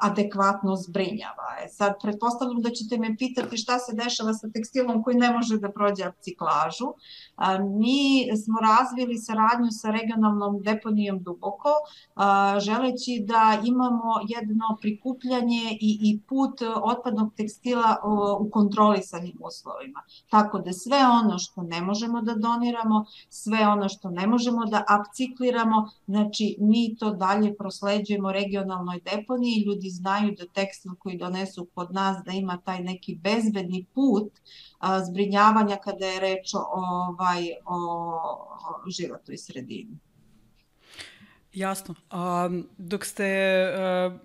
adekvatno 0.00 0.76
zbrinjava. 0.76 1.48
E 1.64 1.68
sad, 1.68 1.94
pretpostavljam 2.02 2.60
da 2.60 2.70
ćete 2.70 2.98
me 2.98 3.16
pitati 3.16 3.56
šta 3.56 3.78
se 3.78 3.92
dešava 3.96 4.34
sa 4.34 4.48
tekstilom 4.54 5.02
koji 5.02 5.16
ne 5.16 5.32
može 5.32 5.58
da 5.58 5.70
prođe 5.72 6.04
apciklažu. 6.04 6.88
Mi 7.78 8.36
smo 8.44 8.58
razvili 8.60 9.18
saradnju 9.18 9.70
sa 9.70 9.90
regionalnom 9.90 10.62
deponijom 10.62 11.22
Duboko, 11.22 11.74
želeći 12.58 13.24
da 13.26 13.58
imamo 13.64 14.14
jedno 14.28 14.76
prikupljanje 14.80 15.78
i, 15.80 15.98
i 16.02 16.20
put 16.28 16.62
otpadnog 16.82 17.34
tekstila 17.36 17.96
u 18.40 18.50
kontrolisanim 18.50 19.38
uslovima. 19.40 20.00
Tako 20.30 20.58
da 20.58 20.72
sve 20.72 20.98
ono 21.22 21.38
što 21.38 21.62
ne 21.62 21.82
možemo 21.82 22.22
da 22.22 22.34
doniramo, 22.34 23.04
sve 23.28 23.66
ono 23.66 23.88
što 23.88 24.10
ne 24.10 24.26
možemo 24.26 24.64
da 24.66 24.84
apcikliramo, 24.88 25.90
znači 26.06 26.56
mi 26.60 26.96
to 26.96 27.10
dalje 27.10 27.56
prosleđujemo 27.56 28.32
regionalnoj 28.32 29.00
deponiji, 29.00 29.57
ljudi 29.64 29.90
znaju 29.90 30.34
da 30.38 30.46
tekstil 30.46 30.94
koji 30.98 31.16
donesu 31.16 31.68
kod 31.74 31.92
nas 31.92 32.16
da 32.26 32.32
ima 32.32 32.60
taj 32.64 32.80
neki 32.80 33.14
bezbedni 33.14 33.84
put 33.94 34.32
a, 34.78 35.04
zbrinjavanja 35.04 35.76
kada 35.76 36.06
je 36.06 36.20
reč 36.20 36.54
o, 36.54 36.64
ovaj, 36.74 37.48
o, 37.66 37.76
o 38.86 38.90
životnoj 38.90 39.36
sredini. 39.36 39.98
Jasno. 41.52 41.94
A, 42.10 42.50
dok 42.78 43.04
ste, 43.04 43.26
a, 43.76 44.18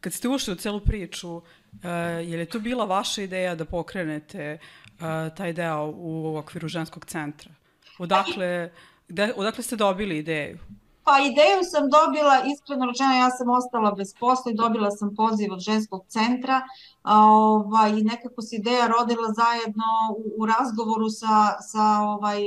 kad 0.00 0.12
ste 0.12 0.28
ušli 0.28 0.52
u 0.52 0.56
celu 0.56 0.80
priču, 0.80 1.40
a, 1.82 1.90
je 1.98 2.36
li 2.36 2.46
to 2.46 2.60
bila 2.60 2.84
vaša 2.84 3.22
ideja 3.22 3.54
da 3.54 3.64
pokrenete 3.64 4.58
a, 5.00 5.30
taj 5.30 5.52
deo 5.52 5.86
u, 5.86 6.32
u 6.32 6.36
okviru 6.36 6.68
ženskog 6.68 7.04
centra? 7.04 7.50
Odakle, 7.98 8.70
gde, 9.08 9.32
odakle 9.36 9.64
ste 9.64 9.76
dobili 9.76 10.18
ideju? 10.18 10.58
Pa 11.04 11.18
ideju 11.20 11.60
sam 11.70 11.90
dobila, 11.90 12.42
iskreno 12.52 12.86
rečeno, 12.86 13.14
ja 13.14 13.30
sam 13.30 13.50
ostala 13.50 13.92
bez 13.92 14.14
posla 14.20 14.52
i 14.52 14.54
dobila 14.54 14.90
sam 14.90 15.14
poziv 15.16 15.52
od 15.52 15.60
ženskog 15.60 16.04
centra 16.08 16.62
ovaj, 17.04 17.90
i 17.90 18.04
nekako 18.04 18.42
se 18.42 18.56
ideja 18.56 18.86
rodila 18.86 19.28
zajedno 19.32 19.84
u, 20.16 20.42
u 20.42 20.46
razgovoru 20.46 21.10
sa, 21.10 21.60
sa 21.60 21.84
ovaj, 22.00 22.40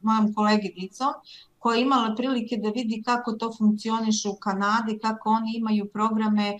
mojom 0.00 0.34
koleginicom 0.34 1.12
koja 1.64 1.76
je 1.76 1.82
imala 1.82 2.14
prilike 2.16 2.56
da 2.56 2.68
vidi 2.68 3.02
kako 3.02 3.32
to 3.32 3.48
funkcioniše 3.58 4.28
u 4.28 4.36
Kanadi, 4.36 4.98
kako 5.02 5.30
oni 5.30 5.52
imaju 5.56 5.86
programe 5.92 6.58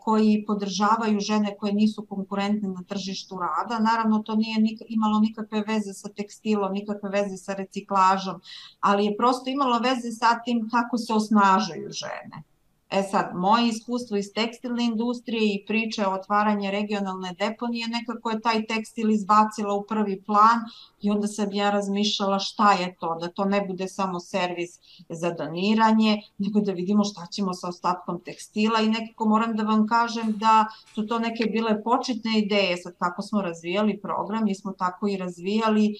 koji 0.00 0.44
podržavaju 0.46 1.20
žene 1.20 1.56
koje 1.58 1.72
nisu 1.72 2.06
konkurentne 2.06 2.68
na 2.68 2.82
tržištu 2.82 3.38
rada. 3.38 3.78
Naravno, 3.78 4.18
to 4.18 4.36
nije 4.36 4.76
imalo 4.88 5.18
nikakve 5.20 5.64
veze 5.66 5.92
sa 5.92 6.08
tekstilom, 6.08 6.72
nikakve 6.72 7.10
veze 7.10 7.36
sa 7.36 7.54
reciklažom, 7.54 8.40
ali 8.80 9.04
je 9.04 9.16
prosto 9.16 9.50
imalo 9.50 9.78
veze 9.78 10.12
sa 10.12 10.38
tim 10.44 10.68
kako 10.70 10.98
se 10.98 11.12
osnažaju 11.12 11.90
žene. 11.90 12.42
E 12.90 13.02
sad, 13.02 13.30
moje 13.34 13.68
iskustvo 13.68 14.16
iz 14.16 14.32
tekstilne 14.34 14.84
industrije 14.84 15.54
i 15.54 15.64
priče 15.66 16.06
o 16.06 16.10
otvaranje 16.10 16.70
regionalne 16.70 17.34
deponije, 17.38 17.88
nekako 17.88 18.30
je 18.30 18.40
taj 18.40 18.66
tekstil 18.66 19.10
izbacila 19.10 19.74
u 19.74 19.82
prvi 19.82 20.22
plan 20.22 20.58
i 21.00 21.10
onda 21.10 21.26
sam 21.26 21.52
ja 21.52 21.70
razmišljala 21.70 22.38
šta 22.38 22.72
je 22.72 22.96
to, 23.00 23.18
da 23.20 23.28
to 23.28 23.44
ne 23.44 23.60
bude 23.66 23.88
samo 23.88 24.20
servis 24.20 24.78
za 25.08 25.30
doniranje, 25.30 26.22
nego 26.38 26.60
da 26.60 26.72
vidimo 26.72 27.04
šta 27.04 27.26
ćemo 27.26 27.54
sa 27.54 27.68
ostatkom 27.68 28.20
tekstila 28.24 28.80
i 28.80 28.88
nekako 28.88 29.28
moram 29.28 29.56
da 29.56 29.62
vam 29.62 29.86
kažem 29.86 30.32
da 30.36 30.66
su 30.94 31.06
to 31.06 31.18
neke 31.18 31.44
bile 31.44 31.82
početne 31.82 32.38
ideje, 32.38 32.76
sad 32.76 32.94
kako 32.98 33.22
smo 33.22 33.42
razvijali 33.42 34.00
program, 34.00 34.44
mi 34.44 34.54
smo 34.54 34.72
tako 34.72 35.08
i 35.08 35.16
razvijali 35.16 35.94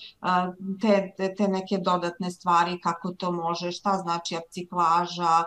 te, 0.80 1.14
te, 1.16 1.34
te 1.34 1.48
neke 1.48 1.78
dodatne 1.78 2.30
stvari, 2.30 2.80
kako 2.80 3.12
to 3.12 3.32
može, 3.32 3.72
šta 3.72 3.96
znači 4.02 4.36
apciklaža, 4.36 5.44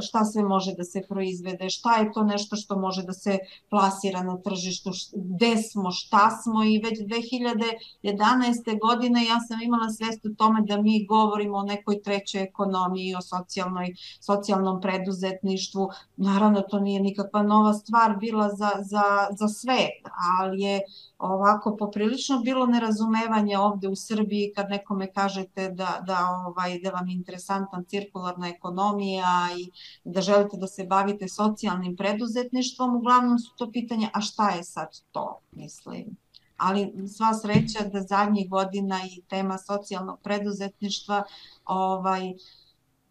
šta 0.00 0.24
sve 0.34 0.42
može 0.42 0.72
da 0.74 0.84
se 0.84 1.02
proizvede, 1.08 1.70
šta 1.70 1.96
je 1.96 2.12
to 2.12 2.22
nešto 2.22 2.56
što 2.56 2.78
može 2.78 3.02
da 3.02 3.12
se 3.12 3.38
plasira 3.70 4.22
na 4.22 4.36
tržištu, 4.42 4.90
gde 5.14 5.56
smo, 5.56 5.90
šta 5.90 6.30
smo 6.42 6.64
i 6.64 6.80
već 6.84 6.98
2011. 7.00 8.80
godine 8.86 9.24
ja 9.24 9.38
sam 9.48 9.62
imala 9.62 9.88
svest 9.90 10.26
o 10.26 10.34
tome 10.38 10.62
da 10.66 10.80
mi 10.82 11.06
govorimo 11.06 11.58
o 11.58 11.62
nekoj 11.62 12.02
trećoj 12.02 12.42
ekonomiji, 12.42 13.14
o 13.14 13.22
socijalnoj, 13.22 13.94
socijalnom 14.20 14.80
preduzetništvu. 14.80 15.88
Naravno, 16.16 16.60
to 16.60 16.80
nije 16.80 17.00
nikakva 17.00 17.42
nova 17.42 17.74
stvar 17.74 18.16
bila 18.16 18.48
za, 18.48 18.70
za, 18.82 19.06
za 19.38 19.48
svet, 19.48 19.98
ali 20.40 20.60
je 20.62 20.80
ovako 21.18 21.76
poprilično 21.76 22.38
bilo 22.40 22.66
nerazumevanje 22.66 23.58
ovde 23.58 23.88
u 23.88 23.96
Srbiji 23.96 24.52
kad 24.56 24.70
nekome 24.70 25.12
kažete 25.12 25.68
da, 25.68 26.02
da, 26.06 26.18
ovaj, 26.46 26.78
da 26.78 26.90
vam 26.90 27.08
je 27.08 27.14
interesantan 27.14 27.84
cirkularna 27.84 28.48
ekonomija 28.48 29.48
i 29.58 29.70
da 30.04 30.20
želite 30.20 30.56
da 30.56 30.66
se 30.66 30.84
bavite 30.84 31.28
socijalnim 31.28 31.96
preduzetništvom, 31.96 32.96
uglavnom 32.96 33.38
su 33.38 33.54
to 33.56 33.70
pitanje, 33.72 34.10
a 34.12 34.20
šta 34.20 34.50
je 34.50 34.64
sad 34.64 34.88
to, 35.12 35.40
mislim. 35.52 36.16
Ali 36.56 37.08
sva 37.16 37.34
sreća 37.34 37.88
da 37.92 38.00
zadnjih 38.00 38.50
godina 38.50 39.00
i 39.04 39.22
tema 39.28 39.58
socijalnog 39.58 40.20
preduzetništva 40.22 41.22
ovaj, 41.64 42.34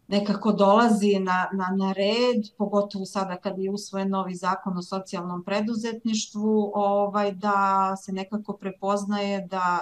nekako 0.08 0.52
dolazi 0.52 1.18
na, 1.18 1.48
na, 1.52 1.68
na 1.76 1.92
red, 1.92 2.44
pogotovo 2.58 3.04
sada 3.04 3.36
kada 3.36 3.62
je 3.62 3.70
usvojen 3.70 4.10
novi 4.10 4.34
zakon 4.34 4.78
o 4.78 4.82
socijalnom 4.82 5.44
preduzetništvu, 5.44 6.72
ovaj, 6.74 7.32
da 7.32 7.94
se 7.96 8.12
nekako 8.12 8.52
prepoznaje 8.52 9.46
da 9.50 9.78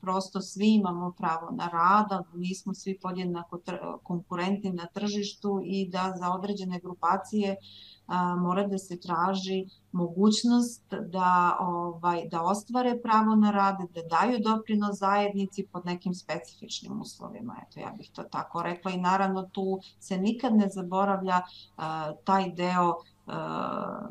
prosto 0.00 0.40
svi 0.40 0.74
imamo 0.74 1.12
pravo 1.18 1.50
na 1.50 1.68
rad, 1.68 2.08
da 2.08 2.24
nismo 2.34 2.74
svi 2.74 2.98
podjednako 2.98 3.60
konkurentni 4.02 4.72
na 4.72 4.86
tržištu 4.86 5.60
i 5.64 5.88
da 5.88 6.12
za 6.18 6.30
određene 6.34 6.80
grupacije 6.80 7.56
a, 8.06 8.36
mora 8.36 8.66
da 8.66 8.78
se 8.78 9.00
traži 9.00 9.66
mogućnost 9.92 10.94
da, 11.08 11.56
ovaj, 11.60 12.28
da 12.28 12.42
ostvare 12.42 12.98
pravo 13.02 13.34
na 13.34 13.50
rad, 13.50 13.76
da 13.94 14.02
daju 14.02 14.38
doprinos 14.38 14.98
zajednici 14.98 15.66
pod 15.72 15.86
nekim 15.86 16.14
specifičnim 16.14 17.00
uslovima. 17.00 17.56
Eto, 17.66 17.80
ja 17.80 17.94
bih 17.98 18.10
to 18.14 18.22
tako 18.22 18.62
rekla 18.62 18.90
i 18.90 19.00
naravno 19.00 19.42
tu 19.42 19.80
se 20.00 20.18
nikad 20.18 20.54
ne 20.56 20.68
zaboravlja 20.68 21.40
a, 21.76 22.12
taj 22.24 22.52
deo 22.52 22.94
a, 23.26 24.08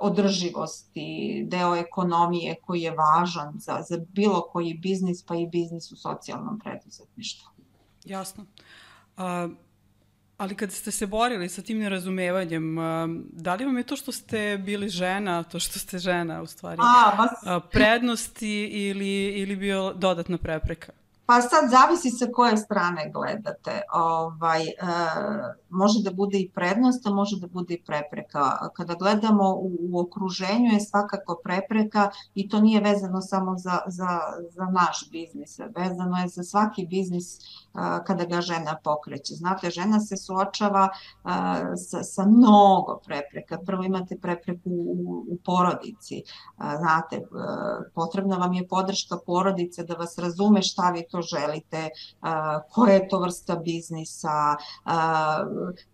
održivosti, 0.00 1.44
deo 1.48 1.76
ekonomije 1.76 2.54
koji 2.66 2.80
je 2.80 2.96
važan 2.96 3.52
za, 3.58 3.78
za 3.88 3.98
bilo 4.08 4.40
koji 4.52 4.74
biznis, 4.74 5.22
pa 5.22 5.34
i 5.34 5.46
biznis 5.46 5.92
u 5.92 5.96
socijalnom 5.96 6.58
preduzetništvu. 6.58 7.50
Jasno. 8.04 8.44
A, 9.16 9.48
Ali 10.36 10.54
kad 10.54 10.72
ste 10.72 10.90
se 10.90 11.06
borili 11.06 11.48
sa 11.48 11.62
tim 11.62 11.78
nerazumevanjem, 11.78 12.76
da 13.32 13.54
li 13.54 13.64
vam 13.64 13.76
je 13.76 13.82
to 13.82 13.96
što 13.96 14.12
ste 14.12 14.58
bili 14.64 14.88
žena, 14.88 15.42
to 15.42 15.60
što 15.60 15.78
ste 15.78 15.98
žena 15.98 16.42
u 16.42 16.46
stvari, 16.46 16.78
A, 16.80 17.16
bas... 17.16 17.62
prednosti 17.70 18.64
ili, 18.64 19.26
ili 19.26 19.56
bio 19.56 19.92
dodatna 19.92 20.38
prepreka? 20.38 20.92
Pa 21.32 21.40
sad 21.40 21.70
zavisi 21.70 22.10
sa 22.10 22.26
koje 22.32 22.56
strane 22.56 23.10
gledate. 23.14 23.80
Ovaj, 23.92 24.62
e, 24.62 24.72
može 25.70 26.02
da 26.04 26.12
bude 26.12 26.38
i 26.38 26.50
prednost, 26.50 27.06
a 27.06 27.10
može 27.10 27.36
da 27.40 27.46
bude 27.46 27.74
i 27.74 27.82
prepreka. 27.82 28.68
Kada 28.76 28.94
gledamo 28.94 29.54
u, 29.54 29.70
u 29.80 30.00
okruženju 30.00 30.72
je 30.72 30.80
svakako 30.80 31.40
prepreka 31.44 32.10
i 32.34 32.48
to 32.48 32.60
nije 32.60 32.80
vezano 32.80 33.20
samo 33.20 33.58
za, 33.58 33.78
za, 33.86 34.20
za 34.50 34.64
naš 34.64 35.08
biznis, 35.10 35.58
vezano 35.58 36.16
je 36.16 36.28
za 36.28 36.42
svaki 36.42 36.86
biznis 36.86 37.38
kada 38.06 38.24
ga 38.24 38.40
žena 38.40 38.76
pokreće. 38.84 39.34
Znate, 39.34 39.70
žena 39.70 40.00
se 40.00 40.16
suočava 40.16 40.88
sa, 41.88 42.02
sa 42.02 42.26
mnogo 42.26 43.00
prepreka. 43.04 43.58
Prvo 43.66 43.82
imate 43.82 44.18
prepreku 44.22 44.70
u, 44.70 45.24
u 45.28 45.38
porodici. 45.44 46.22
Znate, 46.78 47.22
potrebna 47.94 48.36
vam 48.36 48.52
je 48.52 48.68
podrška 48.68 49.16
porodice 49.26 49.84
da 49.84 49.94
vas 49.94 50.18
razume 50.18 50.62
šta 50.62 50.90
vi 50.90 51.06
to 51.10 51.21
želite, 51.22 51.88
koja 52.70 52.94
je 52.94 53.08
to 53.08 53.18
vrsta 53.18 53.56
biznisa, 53.56 54.56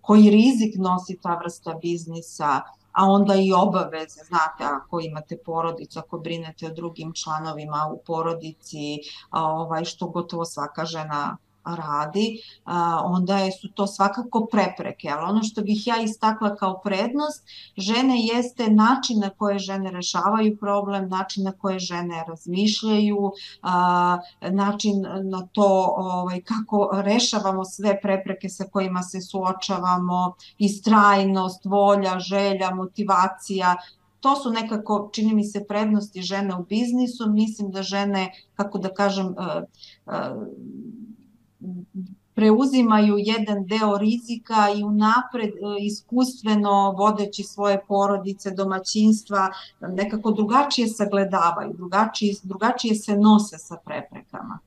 koji 0.00 0.30
rizik 0.30 0.74
nosi 0.76 1.18
ta 1.22 1.38
vrsta 1.44 1.74
biznisa, 1.74 2.60
a 2.92 3.04
onda 3.06 3.34
i 3.34 3.52
obaveze, 3.52 4.20
znate, 4.24 4.64
ako 4.64 5.00
imate 5.00 5.36
porodicu, 5.44 5.98
ako 5.98 6.18
brinete 6.18 6.66
o 6.66 6.74
drugim 6.74 7.12
članovima 7.14 7.90
u 7.92 8.02
porodici, 8.06 8.98
ovaj, 9.30 9.84
što 9.84 10.08
gotovo 10.08 10.44
svaka 10.44 10.84
žena 10.84 11.36
radi, 11.76 12.42
onda 13.04 13.38
su 13.60 13.68
to 13.74 13.86
svakako 13.86 14.46
prepreke. 14.52 15.08
Ali 15.08 15.30
ono 15.30 15.42
što 15.42 15.62
bih 15.62 15.86
ja 15.86 16.02
istakla 16.02 16.56
kao 16.56 16.80
prednost 16.80 17.44
žene 17.76 18.20
jeste 18.20 18.70
način 18.70 19.20
na 19.20 19.30
koje 19.30 19.58
žene 19.58 19.90
rešavaju 19.90 20.56
problem, 20.56 21.08
način 21.08 21.44
na 21.44 21.52
koje 21.52 21.78
žene 21.78 22.24
razmišljaju, 22.28 23.32
način 24.50 25.06
na 25.22 25.46
to 25.52 25.94
ovaj, 25.96 26.40
kako 26.40 26.90
rešavamo 26.92 27.64
sve 27.64 28.00
prepreke 28.00 28.48
sa 28.48 28.64
kojima 28.72 29.02
se 29.02 29.20
suočavamo, 29.20 30.34
istrajnost, 30.58 31.64
volja, 31.64 32.18
želja, 32.18 32.74
motivacija, 32.74 33.76
to 34.20 34.36
su 34.36 34.50
nekako, 34.50 35.10
čini 35.12 35.34
mi 35.34 35.44
se, 35.44 35.64
prednosti 35.68 36.22
žene 36.22 36.54
u 36.54 36.64
biznisu. 36.64 37.30
Mislim 37.30 37.70
da 37.70 37.82
žene, 37.82 38.32
kako 38.54 38.78
da 38.78 38.94
kažem, 38.94 39.34
preuzimaju 42.38 43.14
jedan 43.18 43.66
deo 43.66 43.98
rizika 43.98 44.68
i 44.78 44.82
unapred 44.82 45.50
e, 45.50 45.84
iskustveno 45.84 46.90
vodeći 46.90 47.42
svoje 47.42 47.80
porodice, 47.88 48.50
domaćinstva, 48.50 49.50
nekako 49.80 50.30
drugačije 50.30 50.88
sagledavaju, 50.88 51.72
drugačije, 51.72 52.34
drugačije 52.42 52.94
se 52.94 53.16
nose 53.16 53.58
sa 53.58 53.76
preprekama. 53.84 54.58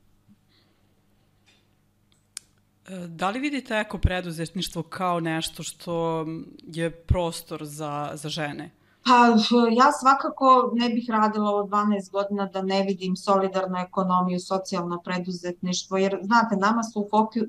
E, 2.88 3.06
da 3.08 3.30
li 3.30 3.40
vidite 3.40 3.74
eko 3.74 3.98
preduzetništvo 3.98 4.82
kao 4.82 5.20
nešto 5.20 5.62
što 5.62 6.26
je 6.62 6.90
prostor 6.90 7.64
za, 7.64 8.10
za 8.14 8.28
žene? 8.28 8.70
Pa 9.04 9.26
ja 9.70 9.92
svakako 9.92 10.70
ne 10.74 10.88
bih 10.88 11.06
radila 11.10 11.50
ovo 11.50 11.62
12 11.62 12.10
godina 12.12 12.46
da 12.46 12.62
ne 12.62 12.82
vidim 12.82 13.16
solidarnu 13.16 13.78
ekonomiju, 13.78 14.40
socijalno 14.40 15.00
preduzetništvo, 15.04 15.96
jer 15.96 16.18
znate, 16.22 16.56
nama 16.56 16.82
su 16.82 17.00
u 17.00 17.08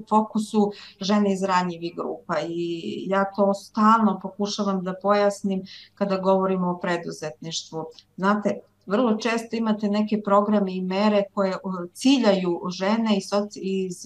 fokusu 0.09 0.71
žene 0.99 1.33
iz 1.33 1.43
ranjivih 1.43 1.95
grupa 1.95 2.35
i 2.47 2.81
ja 3.07 3.25
to 3.35 3.53
stalno 3.53 4.19
pokušavam 4.21 4.83
da 4.83 4.93
pojasnim 5.01 5.63
kada 5.95 6.17
govorimo 6.17 6.71
o 6.71 6.79
preduzetništvu. 6.79 7.85
Znate, 8.17 8.59
vrlo 8.85 9.17
često 9.17 9.55
imate 9.55 9.87
neke 9.87 10.21
programe 10.25 10.75
i 10.75 10.81
mere 10.81 11.23
koje 11.33 11.53
ciljaju 11.93 12.61
žene 12.69 13.17
iz 13.55 14.05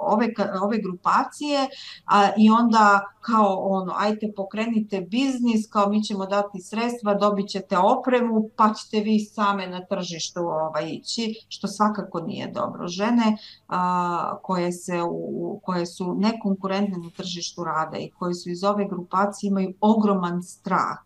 ove, 0.00 0.28
ove 0.62 0.78
grupacije 0.78 1.68
a, 2.04 2.28
i 2.38 2.50
onda 2.50 3.14
kao 3.20 3.56
ono, 3.60 3.92
ajte 3.96 4.32
pokrenite 4.36 5.00
biznis, 5.00 5.70
kao 5.70 5.88
mi 5.88 6.02
ćemo 6.02 6.26
dati 6.26 6.60
sredstva, 6.60 7.14
dobit 7.14 7.48
ćete 7.48 7.78
opremu, 7.78 8.50
pa 8.56 8.74
ćete 8.74 9.00
vi 9.00 9.20
same 9.20 9.66
na 9.66 9.84
tržištu 9.86 10.40
ovaj, 10.40 10.90
ići, 10.90 11.34
što 11.48 11.68
svakako 11.68 12.20
nije 12.20 12.46
dobro. 12.46 12.88
Žene 12.88 13.36
a, 13.68 14.38
koje, 14.42 14.72
se 14.72 15.02
u, 15.02 15.60
koje 15.62 15.86
su 15.86 16.14
nekonkurentne 16.14 16.98
na 16.98 17.10
tržištu 17.16 17.64
rada 17.64 17.98
i 17.98 18.10
koje 18.10 18.34
su 18.34 18.50
iz 18.50 18.64
ove 18.64 18.88
grupacije 18.88 19.48
imaju 19.48 19.74
ogroman 19.80 20.42
strah 20.42 20.98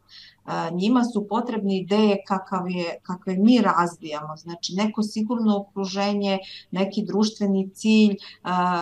njima 0.73 1.05
su 1.05 1.27
potrebne 1.29 1.77
ideje 1.77 2.17
kakav 2.27 2.71
je, 2.71 2.99
kakve 3.03 3.37
mi 3.37 3.61
razvijamo, 3.61 4.37
znači 4.37 4.75
neko 4.75 5.03
sigurno 5.03 5.59
okruženje, 5.59 6.39
neki 6.71 7.05
društveni 7.05 7.71
cilj, 7.75 8.17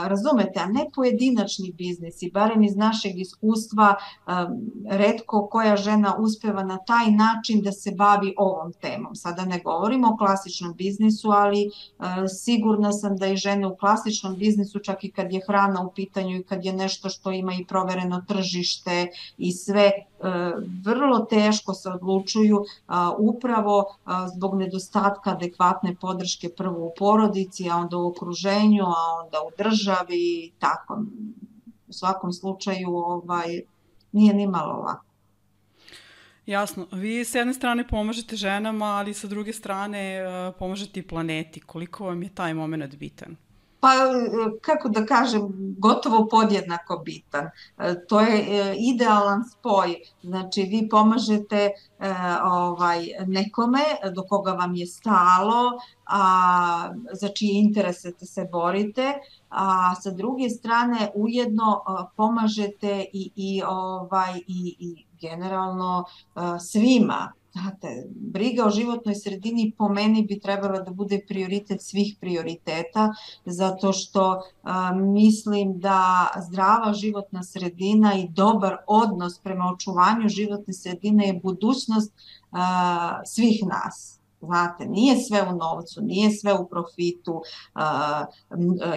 razumete, 0.06 0.60
a 0.60 0.66
ne 0.66 0.86
pojedinačni 0.94 1.72
biznis 1.72 2.22
i 2.22 2.30
barem 2.30 2.62
iz 2.62 2.76
našeg 2.76 3.18
iskustva 3.18 3.94
redko 4.90 5.48
koja 5.50 5.76
žena 5.76 6.16
uspeva 6.18 6.62
na 6.62 6.78
taj 6.78 7.10
način 7.10 7.62
da 7.62 7.72
se 7.72 7.90
bavi 7.90 8.34
ovom 8.36 8.72
temom. 8.72 9.14
Sada 9.14 9.44
ne 9.44 9.60
govorimo 9.64 10.08
o 10.08 10.16
klasičnom 10.16 10.74
biznisu, 10.74 11.30
ali 11.30 11.70
sigurna 12.44 12.92
sam 12.92 13.16
da 13.16 13.26
i 13.26 13.36
žene 13.36 13.66
u 13.66 13.76
klasičnom 13.76 14.36
biznisu, 14.36 14.78
čak 14.78 15.04
i 15.04 15.10
kad 15.10 15.32
je 15.32 15.40
hrana 15.46 15.82
u 15.82 15.92
pitanju 15.92 16.36
i 16.36 16.42
kad 16.42 16.64
je 16.64 16.72
nešto 16.72 17.08
što 17.08 17.30
ima 17.30 17.54
i 17.54 17.64
provereno 17.64 18.24
tržište 18.28 19.06
i 19.38 19.52
sve, 19.52 19.90
vrlo 20.84 21.18
teško 21.18 21.74
se 21.74 21.88
odlučuju 21.88 22.64
upravo 23.18 23.84
zbog 24.36 24.54
nedostatka 24.58 25.30
adekvatne 25.30 25.94
podrške 26.00 26.48
prvo 26.56 26.86
u 26.86 26.92
porodici, 26.98 27.70
a 27.70 27.76
onda 27.76 27.96
u 27.96 28.08
okruženju, 28.08 28.84
a 28.84 29.24
onda 29.24 29.38
u 29.46 29.50
državi 29.58 30.16
i 30.16 30.52
tako. 30.58 31.02
U 31.88 31.92
svakom 31.92 32.32
slučaju 32.32 32.88
ovaj, 32.96 33.60
nije 34.12 34.34
ni 34.34 34.46
malo 34.46 34.72
lako. 34.72 35.04
Jasno. 36.46 36.86
Vi 36.92 37.24
s 37.24 37.34
jedne 37.34 37.54
strane 37.54 37.88
pomažete 37.88 38.36
ženama, 38.36 38.86
ali 38.86 39.14
sa 39.14 39.26
druge 39.26 39.52
strane 39.52 40.20
pomažete 40.58 41.00
i 41.00 41.06
planeti. 41.06 41.60
Koliko 41.60 42.04
vam 42.04 42.22
je 42.22 42.34
taj 42.34 42.54
moment 42.54 42.96
bitan? 42.96 43.36
Pa 43.86 43.92
kako 44.60 44.88
da 44.88 45.06
kažem, 45.06 45.42
gotovo 45.78 46.28
podjednako 46.30 47.02
bitan. 47.04 47.44
E, 47.78 48.06
to 48.08 48.20
je 48.20 48.38
e, 48.38 48.74
idealan 48.78 49.44
spoj. 49.44 49.96
Znači, 50.22 50.62
vi 50.62 50.88
pomažete 50.88 51.56
e, 51.56 51.70
ovaj, 52.44 53.06
nekome 53.26 53.80
do 54.14 54.22
koga 54.28 54.52
vam 54.52 54.74
je 54.74 54.86
stalo, 54.86 55.78
a 56.06 56.90
za 57.12 57.28
čije 57.28 57.60
interese 57.60 58.12
se 58.20 58.48
borite, 58.52 59.12
a 59.50 59.94
sa 59.94 60.10
druge 60.10 60.50
strane 60.50 61.10
ujedno 61.14 61.82
pomažete 62.16 63.04
i, 63.12 63.30
i, 63.36 63.62
ovaj, 63.66 64.36
i, 64.46 64.76
i 64.78 65.06
generalno 65.20 66.04
svima 66.60 67.32
Znate, 67.56 67.88
briga 68.10 68.66
o 68.66 68.70
životnoj 68.70 69.14
sredini 69.14 69.72
po 69.78 69.88
meni 69.88 70.22
bi 70.28 70.40
trebala 70.40 70.80
da 70.80 70.90
bude 70.90 71.20
prioritet 71.28 71.82
svih 71.82 72.16
prioriteta, 72.20 73.14
zato 73.44 73.92
što 73.92 74.42
a, 74.62 74.92
mislim 74.94 75.78
da 75.80 76.28
zdrava 76.48 76.92
životna 76.94 77.42
sredina 77.42 78.14
i 78.14 78.28
dobar 78.28 78.76
odnos 78.86 79.38
prema 79.38 79.72
očuvanju 79.74 80.28
životne 80.28 80.74
sredine 80.74 81.26
je 81.26 81.40
budućnost 81.42 82.12
a, 82.50 83.22
svih 83.24 83.62
nas. 83.66 84.20
Znate, 84.40 84.86
nije 84.86 85.16
sve 85.16 85.42
u 85.42 85.56
novcu, 85.56 86.00
nije 86.02 86.30
sve 86.30 86.54
u 86.54 86.68
profitu, 86.68 87.42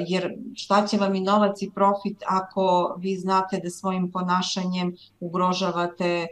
jer 0.08 0.34
šta 0.56 0.88
će 0.88 0.98
vam 0.98 1.16
i 1.16 1.22
novac 1.22 1.62
i 1.62 1.72
profit 1.76 2.24
ako 2.28 2.96
vi 3.00 3.16
znate 3.16 3.60
da 3.64 3.70
svojim 3.70 4.12
ponašanjem 4.12 4.96
ugrožavate 5.20 6.28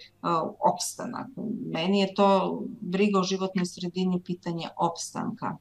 opstanak. 0.73 1.27
Meni 1.73 1.99
je 1.99 2.13
to 2.13 2.61
briga 2.81 3.19
o 3.19 3.23
životnoj 3.23 3.65
sredini 3.65 4.21
pitanje 4.25 4.67
opstanka 4.77 5.57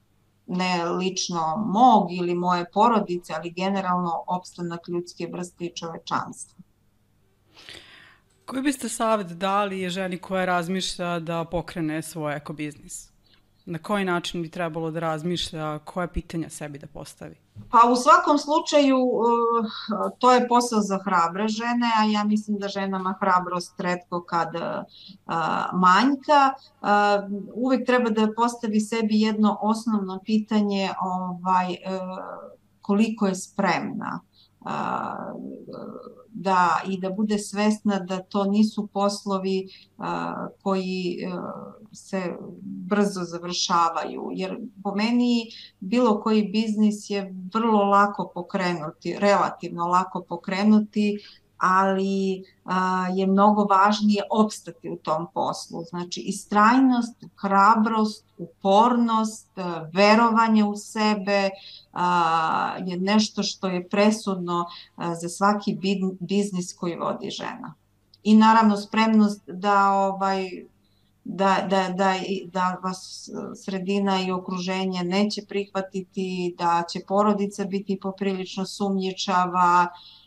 ne 0.46 0.85
lično 0.85 1.56
mog 1.66 2.12
ili 2.12 2.35
moje 2.35 2.70
porodice, 2.72 3.32
ali 3.37 3.50
generalno 3.50 4.24
opstanak 4.26 4.88
ljudske 4.88 5.28
vrste 5.32 5.64
i 5.64 5.76
čovečanstva. 5.76 6.62
Koji 8.44 8.62
biste 8.62 8.88
savjet 8.88 9.26
dali 9.26 9.90
ženi 9.90 10.18
koja 10.18 10.44
razmišlja 10.44 11.18
da 11.18 11.44
pokrene 11.44 12.02
svoj 12.02 12.37
ekobiznis? 12.37 13.15
Na 13.66 13.79
koji 13.79 14.05
način 14.05 14.42
bi 14.42 14.50
trebalo 14.50 14.90
da 14.90 15.00
razmišlja, 15.00 15.79
koje 15.79 16.09
pitanja 16.09 16.48
sebi 16.48 16.79
da 16.79 16.87
postavi? 16.87 17.35
Pa 17.70 17.88
u 17.92 17.96
svakom 17.96 18.38
slučaju 18.38 18.98
uh, 18.98 19.66
to 20.18 20.33
je 20.33 20.48
posao 20.48 20.81
za 20.81 20.98
hrabre 21.05 21.48
žene, 21.48 21.90
a 21.98 22.05
ja 22.05 22.24
mislim 22.24 22.59
da 22.59 22.68
ženama 22.68 23.14
hrabrost 23.20 23.81
redko 23.81 24.24
kad 24.24 24.55
uh, 24.55 25.33
manjka. 25.72 26.52
Uh, 26.81 26.88
uvek 27.55 27.87
treba 27.87 28.11
da 28.11 28.33
postavi 28.37 28.81
sebi 28.81 29.20
jedno 29.20 29.59
osnovno 29.61 30.20
pitanje 30.24 30.90
ovaj, 31.00 31.76
koliko 32.81 33.26
je 33.26 33.35
spremna 33.35 34.20
da 36.33 36.81
i 36.88 37.00
da 37.00 37.11
bude 37.11 37.38
svesna 37.38 37.98
da 37.98 38.22
to 38.22 38.44
nisu 38.44 38.88
poslovi 38.92 39.68
koji 40.62 41.18
e, 41.22 41.29
se 41.92 42.37
brzo 42.62 43.20
završavaju. 43.24 44.29
Jer 44.33 44.59
po 44.83 44.94
meni 44.94 45.46
bilo 45.81 46.20
koji 46.20 46.48
biznis 46.48 47.11
je 47.11 47.35
vrlo 47.55 47.85
lako 47.85 48.31
pokrenuti, 48.35 49.16
relativno 49.18 49.87
lako 49.87 50.24
pokrenuti 50.29 51.18
ali 51.59 52.45
a, 52.64 53.07
je 53.14 53.27
mnogo 53.27 53.64
važnije 53.64 54.23
opstati 54.31 54.90
u 54.90 54.97
tom 54.97 55.27
poslu. 55.35 55.83
Znači, 55.83 56.21
istrajnost, 56.21 57.25
hrabrost, 57.37 58.25
upornost, 58.38 59.49
verovanje 59.92 60.64
u 60.64 60.77
sebe 60.77 61.51
a, 61.92 62.77
je 62.87 62.97
nešto 62.97 63.42
što 63.42 63.69
je 63.69 63.88
presudno 63.88 64.66
a, 64.97 65.14
za 65.14 65.29
svaki 65.29 65.79
biznis 66.21 66.75
koji 66.77 66.97
vodi 66.97 67.31
žena. 67.31 67.75
I 68.23 68.37
naravno 68.37 68.77
spremnost 68.77 69.42
da 69.47 69.90
ovaj 69.90 70.49
da, 71.29 71.66
da, 71.71 71.88
da, 71.88 72.14
da 72.53 72.81
vas 72.83 73.29
sredina 73.64 74.21
i 74.21 74.31
okruženje 74.31 75.03
neće 75.05 75.42
prihvatiti, 75.49 76.55
da 76.59 76.83
će 76.92 77.01
porodica 77.09 77.64
biti 77.64 77.99
poprilično 78.01 78.66
sumnjičava, 78.66 79.88
E, 79.88 80.26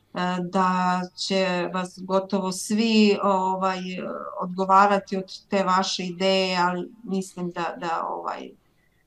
da 0.52 1.02
će 1.16 1.70
vas 1.74 2.00
gotovo 2.02 2.52
svi 2.52 3.18
ovaj 3.24 3.80
odgovarati 4.42 5.18
od 5.18 5.48
te 5.50 5.64
vaše 5.64 6.04
ideje, 6.06 6.58
ali 6.58 6.94
mislim 7.04 7.50
da 7.50 7.76
da 7.78 8.08
ovaj 8.08 8.50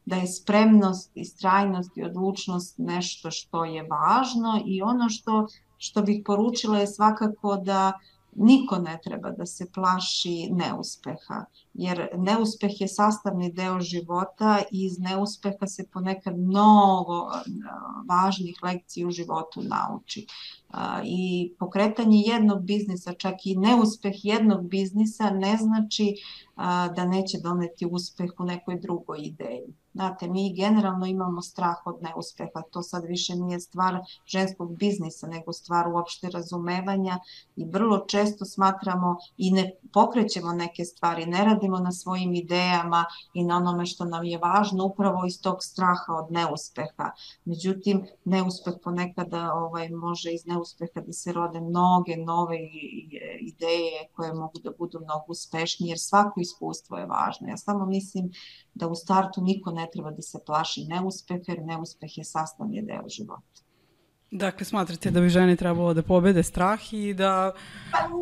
da 0.04 0.16
je 0.16 0.26
spremnost, 0.26 1.10
istrajnost 1.14 1.96
i 1.96 2.04
odlučnost 2.04 2.74
nešto 2.78 3.30
što 3.30 3.64
je 3.64 3.82
važno 3.82 4.62
i 4.66 4.82
ono 4.82 5.08
što 5.08 5.46
što 5.78 6.02
bih 6.02 6.22
poručila 6.26 6.78
je 6.78 6.86
svakako 6.86 7.56
da 7.56 7.92
niko 8.36 8.78
ne 8.78 8.98
treba 9.04 9.30
da 9.30 9.46
se 9.46 9.66
plaši 9.74 10.48
neuspeha, 10.50 11.44
jer 11.74 12.08
neuspeh 12.16 12.80
je 12.80 12.88
sastavni 12.88 13.52
deo 13.52 13.80
života 13.80 14.58
i 14.70 14.84
iz 14.84 14.98
neuspeha 14.98 15.66
se 15.66 15.86
ponekad 15.92 16.38
mnogo 16.38 17.30
važnih 18.08 18.56
lekcija 18.62 19.08
u 19.08 19.10
životu 19.10 19.62
nauči. 19.62 20.26
I 21.04 21.52
pokretanje 21.58 22.22
jednog 22.26 22.62
biznisa, 22.62 23.12
čak 23.12 23.34
i 23.44 23.56
neuspeh 23.56 24.24
jednog 24.24 24.68
biznisa 24.68 25.30
ne 25.30 25.56
znači 25.56 26.14
da 26.96 27.04
neće 27.04 27.38
doneti 27.42 27.86
uspeh 27.90 28.30
u 28.38 28.44
nekoj 28.44 28.80
drugoj 28.80 29.18
ideji. 29.20 29.74
Znate, 29.94 30.28
mi 30.28 30.54
generalno 30.56 31.06
imamo 31.06 31.42
strah 31.42 31.76
od 31.86 32.02
neuspeha, 32.02 32.62
to 32.70 32.82
sad 32.82 33.04
više 33.04 33.36
nije 33.36 33.60
stvar 33.60 33.98
ženskog 34.26 34.76
biznisa, 34.76 35.26
nego 35.26 35.52
stvar 35.52 35.88
uopšte 35.88 36.30
razumevanja 36.30 37.18
i 37.56 37.64
vrlo 37.64 37.98
često 37.98 38.44
smatramo 38.44 39.16
i 39.36 39.50
ne 39.50 39.70
pokrećemo 39.92 40.52
neke 40.52 40.84
stvari, 40.84 41.26
ne 41.26 41.44
radimo 41.44 41.61
na 41.68 41.92
svojim 41.92 42.34
idejama 42.34 43.04
i 43.34 43.44
na 43.44 43.56
onome 43.56 43.86
što 43.86 44.04
nam 44.04 44.24
je 44.24 44.38
važno 44.38 44.84
upravo 44.84 45.26
iz 45.26 45.40
tog 45.42 45.56
straha 45.60 46.12
od 46.24 46.32
neuspeha. 46.32 47.10
Međutim, 47.44 48.06
neuspeh 48.24 48.74
ponekada 48.84 49.52
ovaj, 49.54 49.88
može 49.88 50.32
iz 50.32 50.46
neuspeha 50.46 51.00
da 51.00 51.12
se 51.12 51.32
rode 51.32 51.60
mnoge 51.60 52.16
nove 52.16 52.58
ideje 53.40 54.08
koje 54.12 54.34
mogu 54.34 54.58
da 54.64 54.70
budu 54.78 55.00
mnogo 55.00 55.24
uspešnije, 55.28 55.90
jer 55.90 55.98
svako 55.98 56.40
iskustvo 56.40 56.98
je 56.98 57.06
važno. 57.06 57.48
Ja 57.48 57.56
samo 57.56 57.86
mislim 57.86 58.30
da 58.74 58.88
u 58.88 58.94
startu 58.94 59.40
niko 59.40 59.70
ne 59.70 59.88
treba 59.92 60.10
da 60.10 60.22
se 60.22 60.38
plaši 60.46 60.84
neuspeha, 60.84 61.42
jer 61.48 61.64
neuspeh 61.64 62.18
je 62.18 62.24
sastavni 62.24 62.82
deo 62.82 63.08
života. 63.08 63.61
Dakle, 64.32 64.64
smatrate 64.64 65.10
da 65.10 65.20
bi 65.20 65.28
žene 65.28 65.56
trebalo 65.56 65.94
da 65.94 66.02
pobede 66.02 66.42
strah 66.42 66.92
i 66.92 67.14
da... 67.14 67.52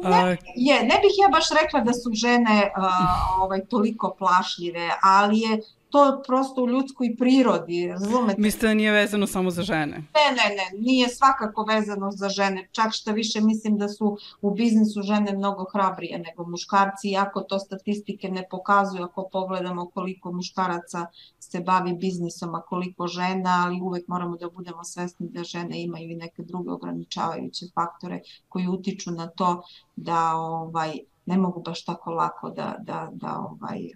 Pa 0.03 0.11
ne, 0.11 0.37
je, 0.57 0.83
ne 0.83 0.97
bih 1.03 1.15
ja 1.23 1.29
baš 1.33 1.45
rekla 1.63 1.81
da 1.81 1.93
su 1.93 2.11
žene 2.13 2.73
uh, 2.77 3.43
ovaj, 3.43 3.65
toliko 3.65 4.15
plašljive, 4.19 4.91
ali 5.03 5.39
je 5.39 5.61
to 5.91 6.23
prosto 6.27 6.63
u 6.63 6.69
ljudskoj 6.69 7.17
prirodi, 7.19 7.89
razumete? 7.89 8.41
Mislite 8.41 8.67
da 8.67 8.75
nije 8.75 8.93
vezano 8.93 9.27
samo 9.27 9.51
za 9.51 9.63
žene? 9.63 9.97
Ne, 9.97 10.27
ne, 10.37 10.57
ne, 10.57 10.81
nije 10.81 11.09
svakako 11.09 11.65
vezano 11.65 12.11
za 12.11 12.29
žene. 12.29 12.69
Čak 12.73 12.93
što 12.93 13.13
više 13.13 13.41
mislim 13.41 13.79
da 13.79 13.89
su 13.89 14.17
u 14.43 14.55
biznisu 14.55 15.03
žene 15.03 15.33
mnogo 15.33 15.65
hrabrije 15.73 16.19
nego 16.19 16.51
muškarci, 16.51 17.09
iako 17.09 17.41
to 17.41 17.59
statistike 17.59 18.29
ne 18.29 18.47
pokazuju 18.51 19.05
ako 19.05 19.29
pogledamo 19.33 19.91
koliko 19.91 20.33
muškaraca 20.33 21.07
se 21.39 21.61
bavi 21.61 21.93
biznisom, 21.93 22.55
a 22.55 22.63
koliko 22.63 23.07
žena, 23.07 23.65
ali 23.67 23.81
uvek 23.81 24.09
moramo 24.09 24.37
da 24.37 24.51
budemo 24.51 24.85
svesni 24.85 25.29
da 25.29 25.45
žene 25.45 25.83
imaju 25.83 26.11
i 26.11 26.15
neke 26.15 26.43
druge 26.43 26.71
ograničavajuće 26.71 27.67
faktore 27.75 28.21
koji 28.49 28.69
utiču 28.69 29.11
na 29.11 29.27
to 29.27 29.63
da 29.97 30.35
ovaj 30.35 30.99
ne 31.27 31.37
mogu 31.39 31.63
baš 31.63 31.85
tako 31.85 32.11
lako 32.11 32.51
da, 32.51 32.77
da, 32.79 33.09
da 33.13 33.39
ovaj, 33.39 33.91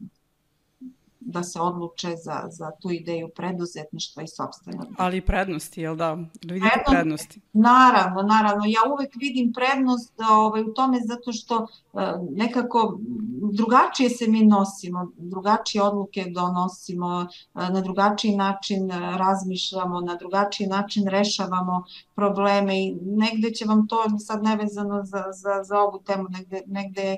da 1.25 1.43
se 1.43 1.61
odluče 1.61 2.09
za, 2.17 2.43
za 2.49 2.71
tu 2.81 2.91
ideju 2.91 3.29
preduzetništva 3.37 4.23
i 4.23 4.29
sobstvenog. 4.29 4.87
Ali 4.99 5.17
i 5.17 5.21
prednosti, 5.21 5.81
jel 5.81 5.97
da? 5.97 6.17
Da 6.43 6.55
vidite 6.55 6.83
prednosti? 6.87 6.91
prednosti? 6.91 7.41
Naravno, 7.53 8.23
naravno. 8.23 8.65
Ja 8.67 8.81
uvek 8.93 9.13
vidim 9.17 9.53
prednost 9.53 10.21
ovaj, 10.31 10.63
u 10.63 10.75
tome 10.75 10.99
zato 11.05 11.33
što 11.33 11.57
e, 11.57 11.67
nekako 12.31 12.99
drugačije 13.53 14.11
se 14.11 14.27
mi 14.29 14.47
nosimo, 14.47 15.11
drugačije 15.17 15.83
odluke 15.83 16.25
donosimo, 16.29 17.23
e, 17.23 17.27
na 17.55 17.81
drugačiji 17.81 18.37
način 18.37 18.91
razmišljamo, 19.17 20.01
na 20.01 20.15
drugačiji 20.15 20.67
način 20.67 21.07
rešavamo 21.07 21.85
probleme 22.15 22.85
i 22.85 22.97
negde 23.03 23.51
će 23.51 23.65
vam 23.65 23.89
to 23.89 23.97
sad 24.19 24.43
nevezano 24.43 25.05
za, 25.05 25.25
za, 25.33 25.63
za 25.63 25.79
ovu 25.79 26.03
temu, 26.07 26.29
negde, 26.29 26.63
negde 26.67 27.17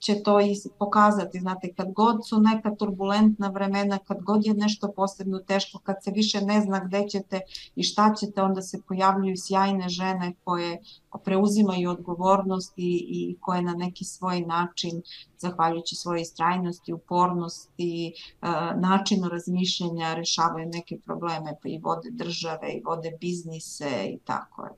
će 0.00 0.22
to 0.22 0.40
i 0.40 0.54
pokazati. 0.78 1.38
Znate, 1.38 1.72
kad 1.76 1.92
god 1.92 2.28
su 2.28 2.40
neka 2.40 2.74
turbulentna 2.74 3.48
vremena, 3.48 3.98
kad 3.98 4.22
god 4.22 4.46
je 4.46 4.54
nešto 4.54 4.92
posebno 4.96 5.38
teško, 5.38 5.78
kad 5.78 5.96
se 6.02 6.10
više 6.10 6.40
ne 6.40 6.60
zna 6.60 6.84
gde 6.84 7.08
ćete 7.08 7.40
i 7.76 7.82
šta 7.82 8.14
ćete, 8.14 8.42
onda 8.42 8.62
se 8.62 8.82
pojavljuju 8.88 9.34
sjajne 9.36 9.88
žene 9.88 10.34
koje 10.44 10.78
preuzimaju 11.24 11.90
odgovornost 11.90 12.72
i, 12.76 13.06
i 13.08 13.36
koje 13.40 13.62
na 13.62 13.72
neki 13.72 14.04
svoj 14.04 14.40
način, 14.40 15.02
zahvaljujući 15.38 15.96
svoje 15.96 16.22
istrajnosti, 16.22 16.92
upornosti, 16.92 18.12
e, 18.42 18.46
načinu 18.76 19.28
razmišljanja, 19.28 20.14
rešavaju 20.14 20.68
neke 20.72 20.98
probleme, 21.04 21.56
pa 21.62 21.68
i 21.68 21.78
vode 21.78 22.10
države, 22.10 22.72
i 22.72 22.82
vode 22.84 23.16
biznise 23.20 24.06
i 24.08 24.18
tako. 24.24 24.68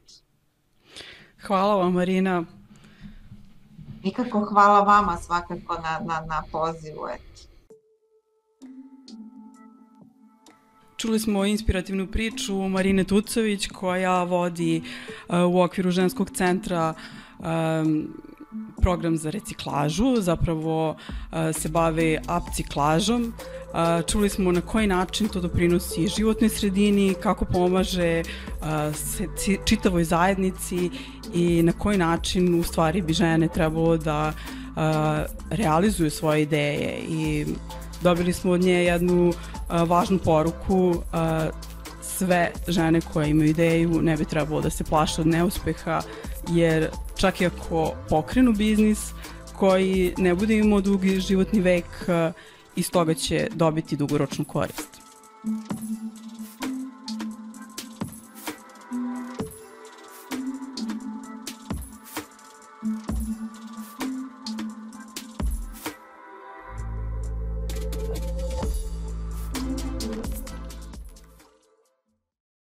Hvala 1.46 1.76
vam, 1.76 1.92
Marina. 1.92 2.44
Nikako 4.06 4.40
hvala 4.40 4.80
vama 4.80 5.16
svakako 5.16 5.74
na, 5.74 6.00
na, 6.04 6.26
na 6.26 6.42
pozivu. 6.52 7.08
Eto. 7.14 7.42
Čuli 10.96 11.18
smo 11.18 11.44
inspirativnu 11.44 12.06
priču 12.06 12.54
Marine 12.54 13.04
Tucović 13.04 13.66
koja 13.66 14.22
vodi 14.22 14.82
uh, 15.28 15.54
u 15.54 15.62
okviru 15.62 15.90
ženskog 15.90 16.30
centra 16.30 16.94
um, 17.38 18.14
program 18.82 19.16
za 19.16 19.30
reciklažu, 19.30 20.16
zapravo 20.20 20.90
uh, 20.90 20.96
se 21.52 21.68
bave 21.68 22.20
upciklažom. 22.36 23.32
Uh, 23.32 24.06
čuli 24.06 24.28
smo 24.28 24.52
na 24.52 24.60
koji 24.60 24.86
način 24.86 25.28
to 25.28 25.40
doprinosi 25.40 26.08
životnoj 26.08 26.48
sredini, 26.48 27.14
kako 27.22 27.44
pomaže 27.44 28.22
uh, 28.22 28.96
se, 28.96 29.26
čitavoj 29.64 30.04
zajednici 30.04 30.90
i 31.34 31.62
na 31.62 31.72
koji 31.72 31.98
način 31.98 32.60
u 32.60 32.62
stvari 32.62 33.02
bi 33.02 33.12
žene 33.12 33.48
trebalo 33.48 33.96
da 33.96 34.32
uh, 34.32 34.82
realizuju 35.50 36.10
svoje 36.10 36.42
ideje 36.42 36.98
i 37.08 37.46
dobili 38.02 38.32
smo 38.32 38.52
od 38.52 38.60
nje 38.60 38.72
jednu 38.72 39.28
uh, 39.28 39.88
važnu 39.88 40.18
poruku 40.18 40.88
uh, 40.88 40.96
sve 42.02 42.50
žene 42.68 43.00
koje 43.00 43.30
imaju 43.30 43.50
ideju 43.50 44.02
ne 44.02 44.16
bi 44.16 44.24
trebalo 44.24 44.60
da 44.60 44.70
se 44.70 44.84
plaše 44.84 45.20
od 45.20 45.26
neuspeha 45.26 46.00
jer 46.50 46.88
čak 47.16 47.40
i 47.40 47.46
ako 47.46 47.92
pokrenu 48.08 48.52
biznis 48.52 49.10
koji 49.56 50.14
ne 50.18 50.34
bude 50.34 50.58
imao 50.58 50.80
dugi 50.80 51.20
životni 51.20 51.60
vek 51.60 51.84
iz 52.76 52.90
toga 52.90 53.14
će 53.14 53.48
dobiti 53.54 53.96
dugoročnu 53.96 54.44
korist. 54.44 55.00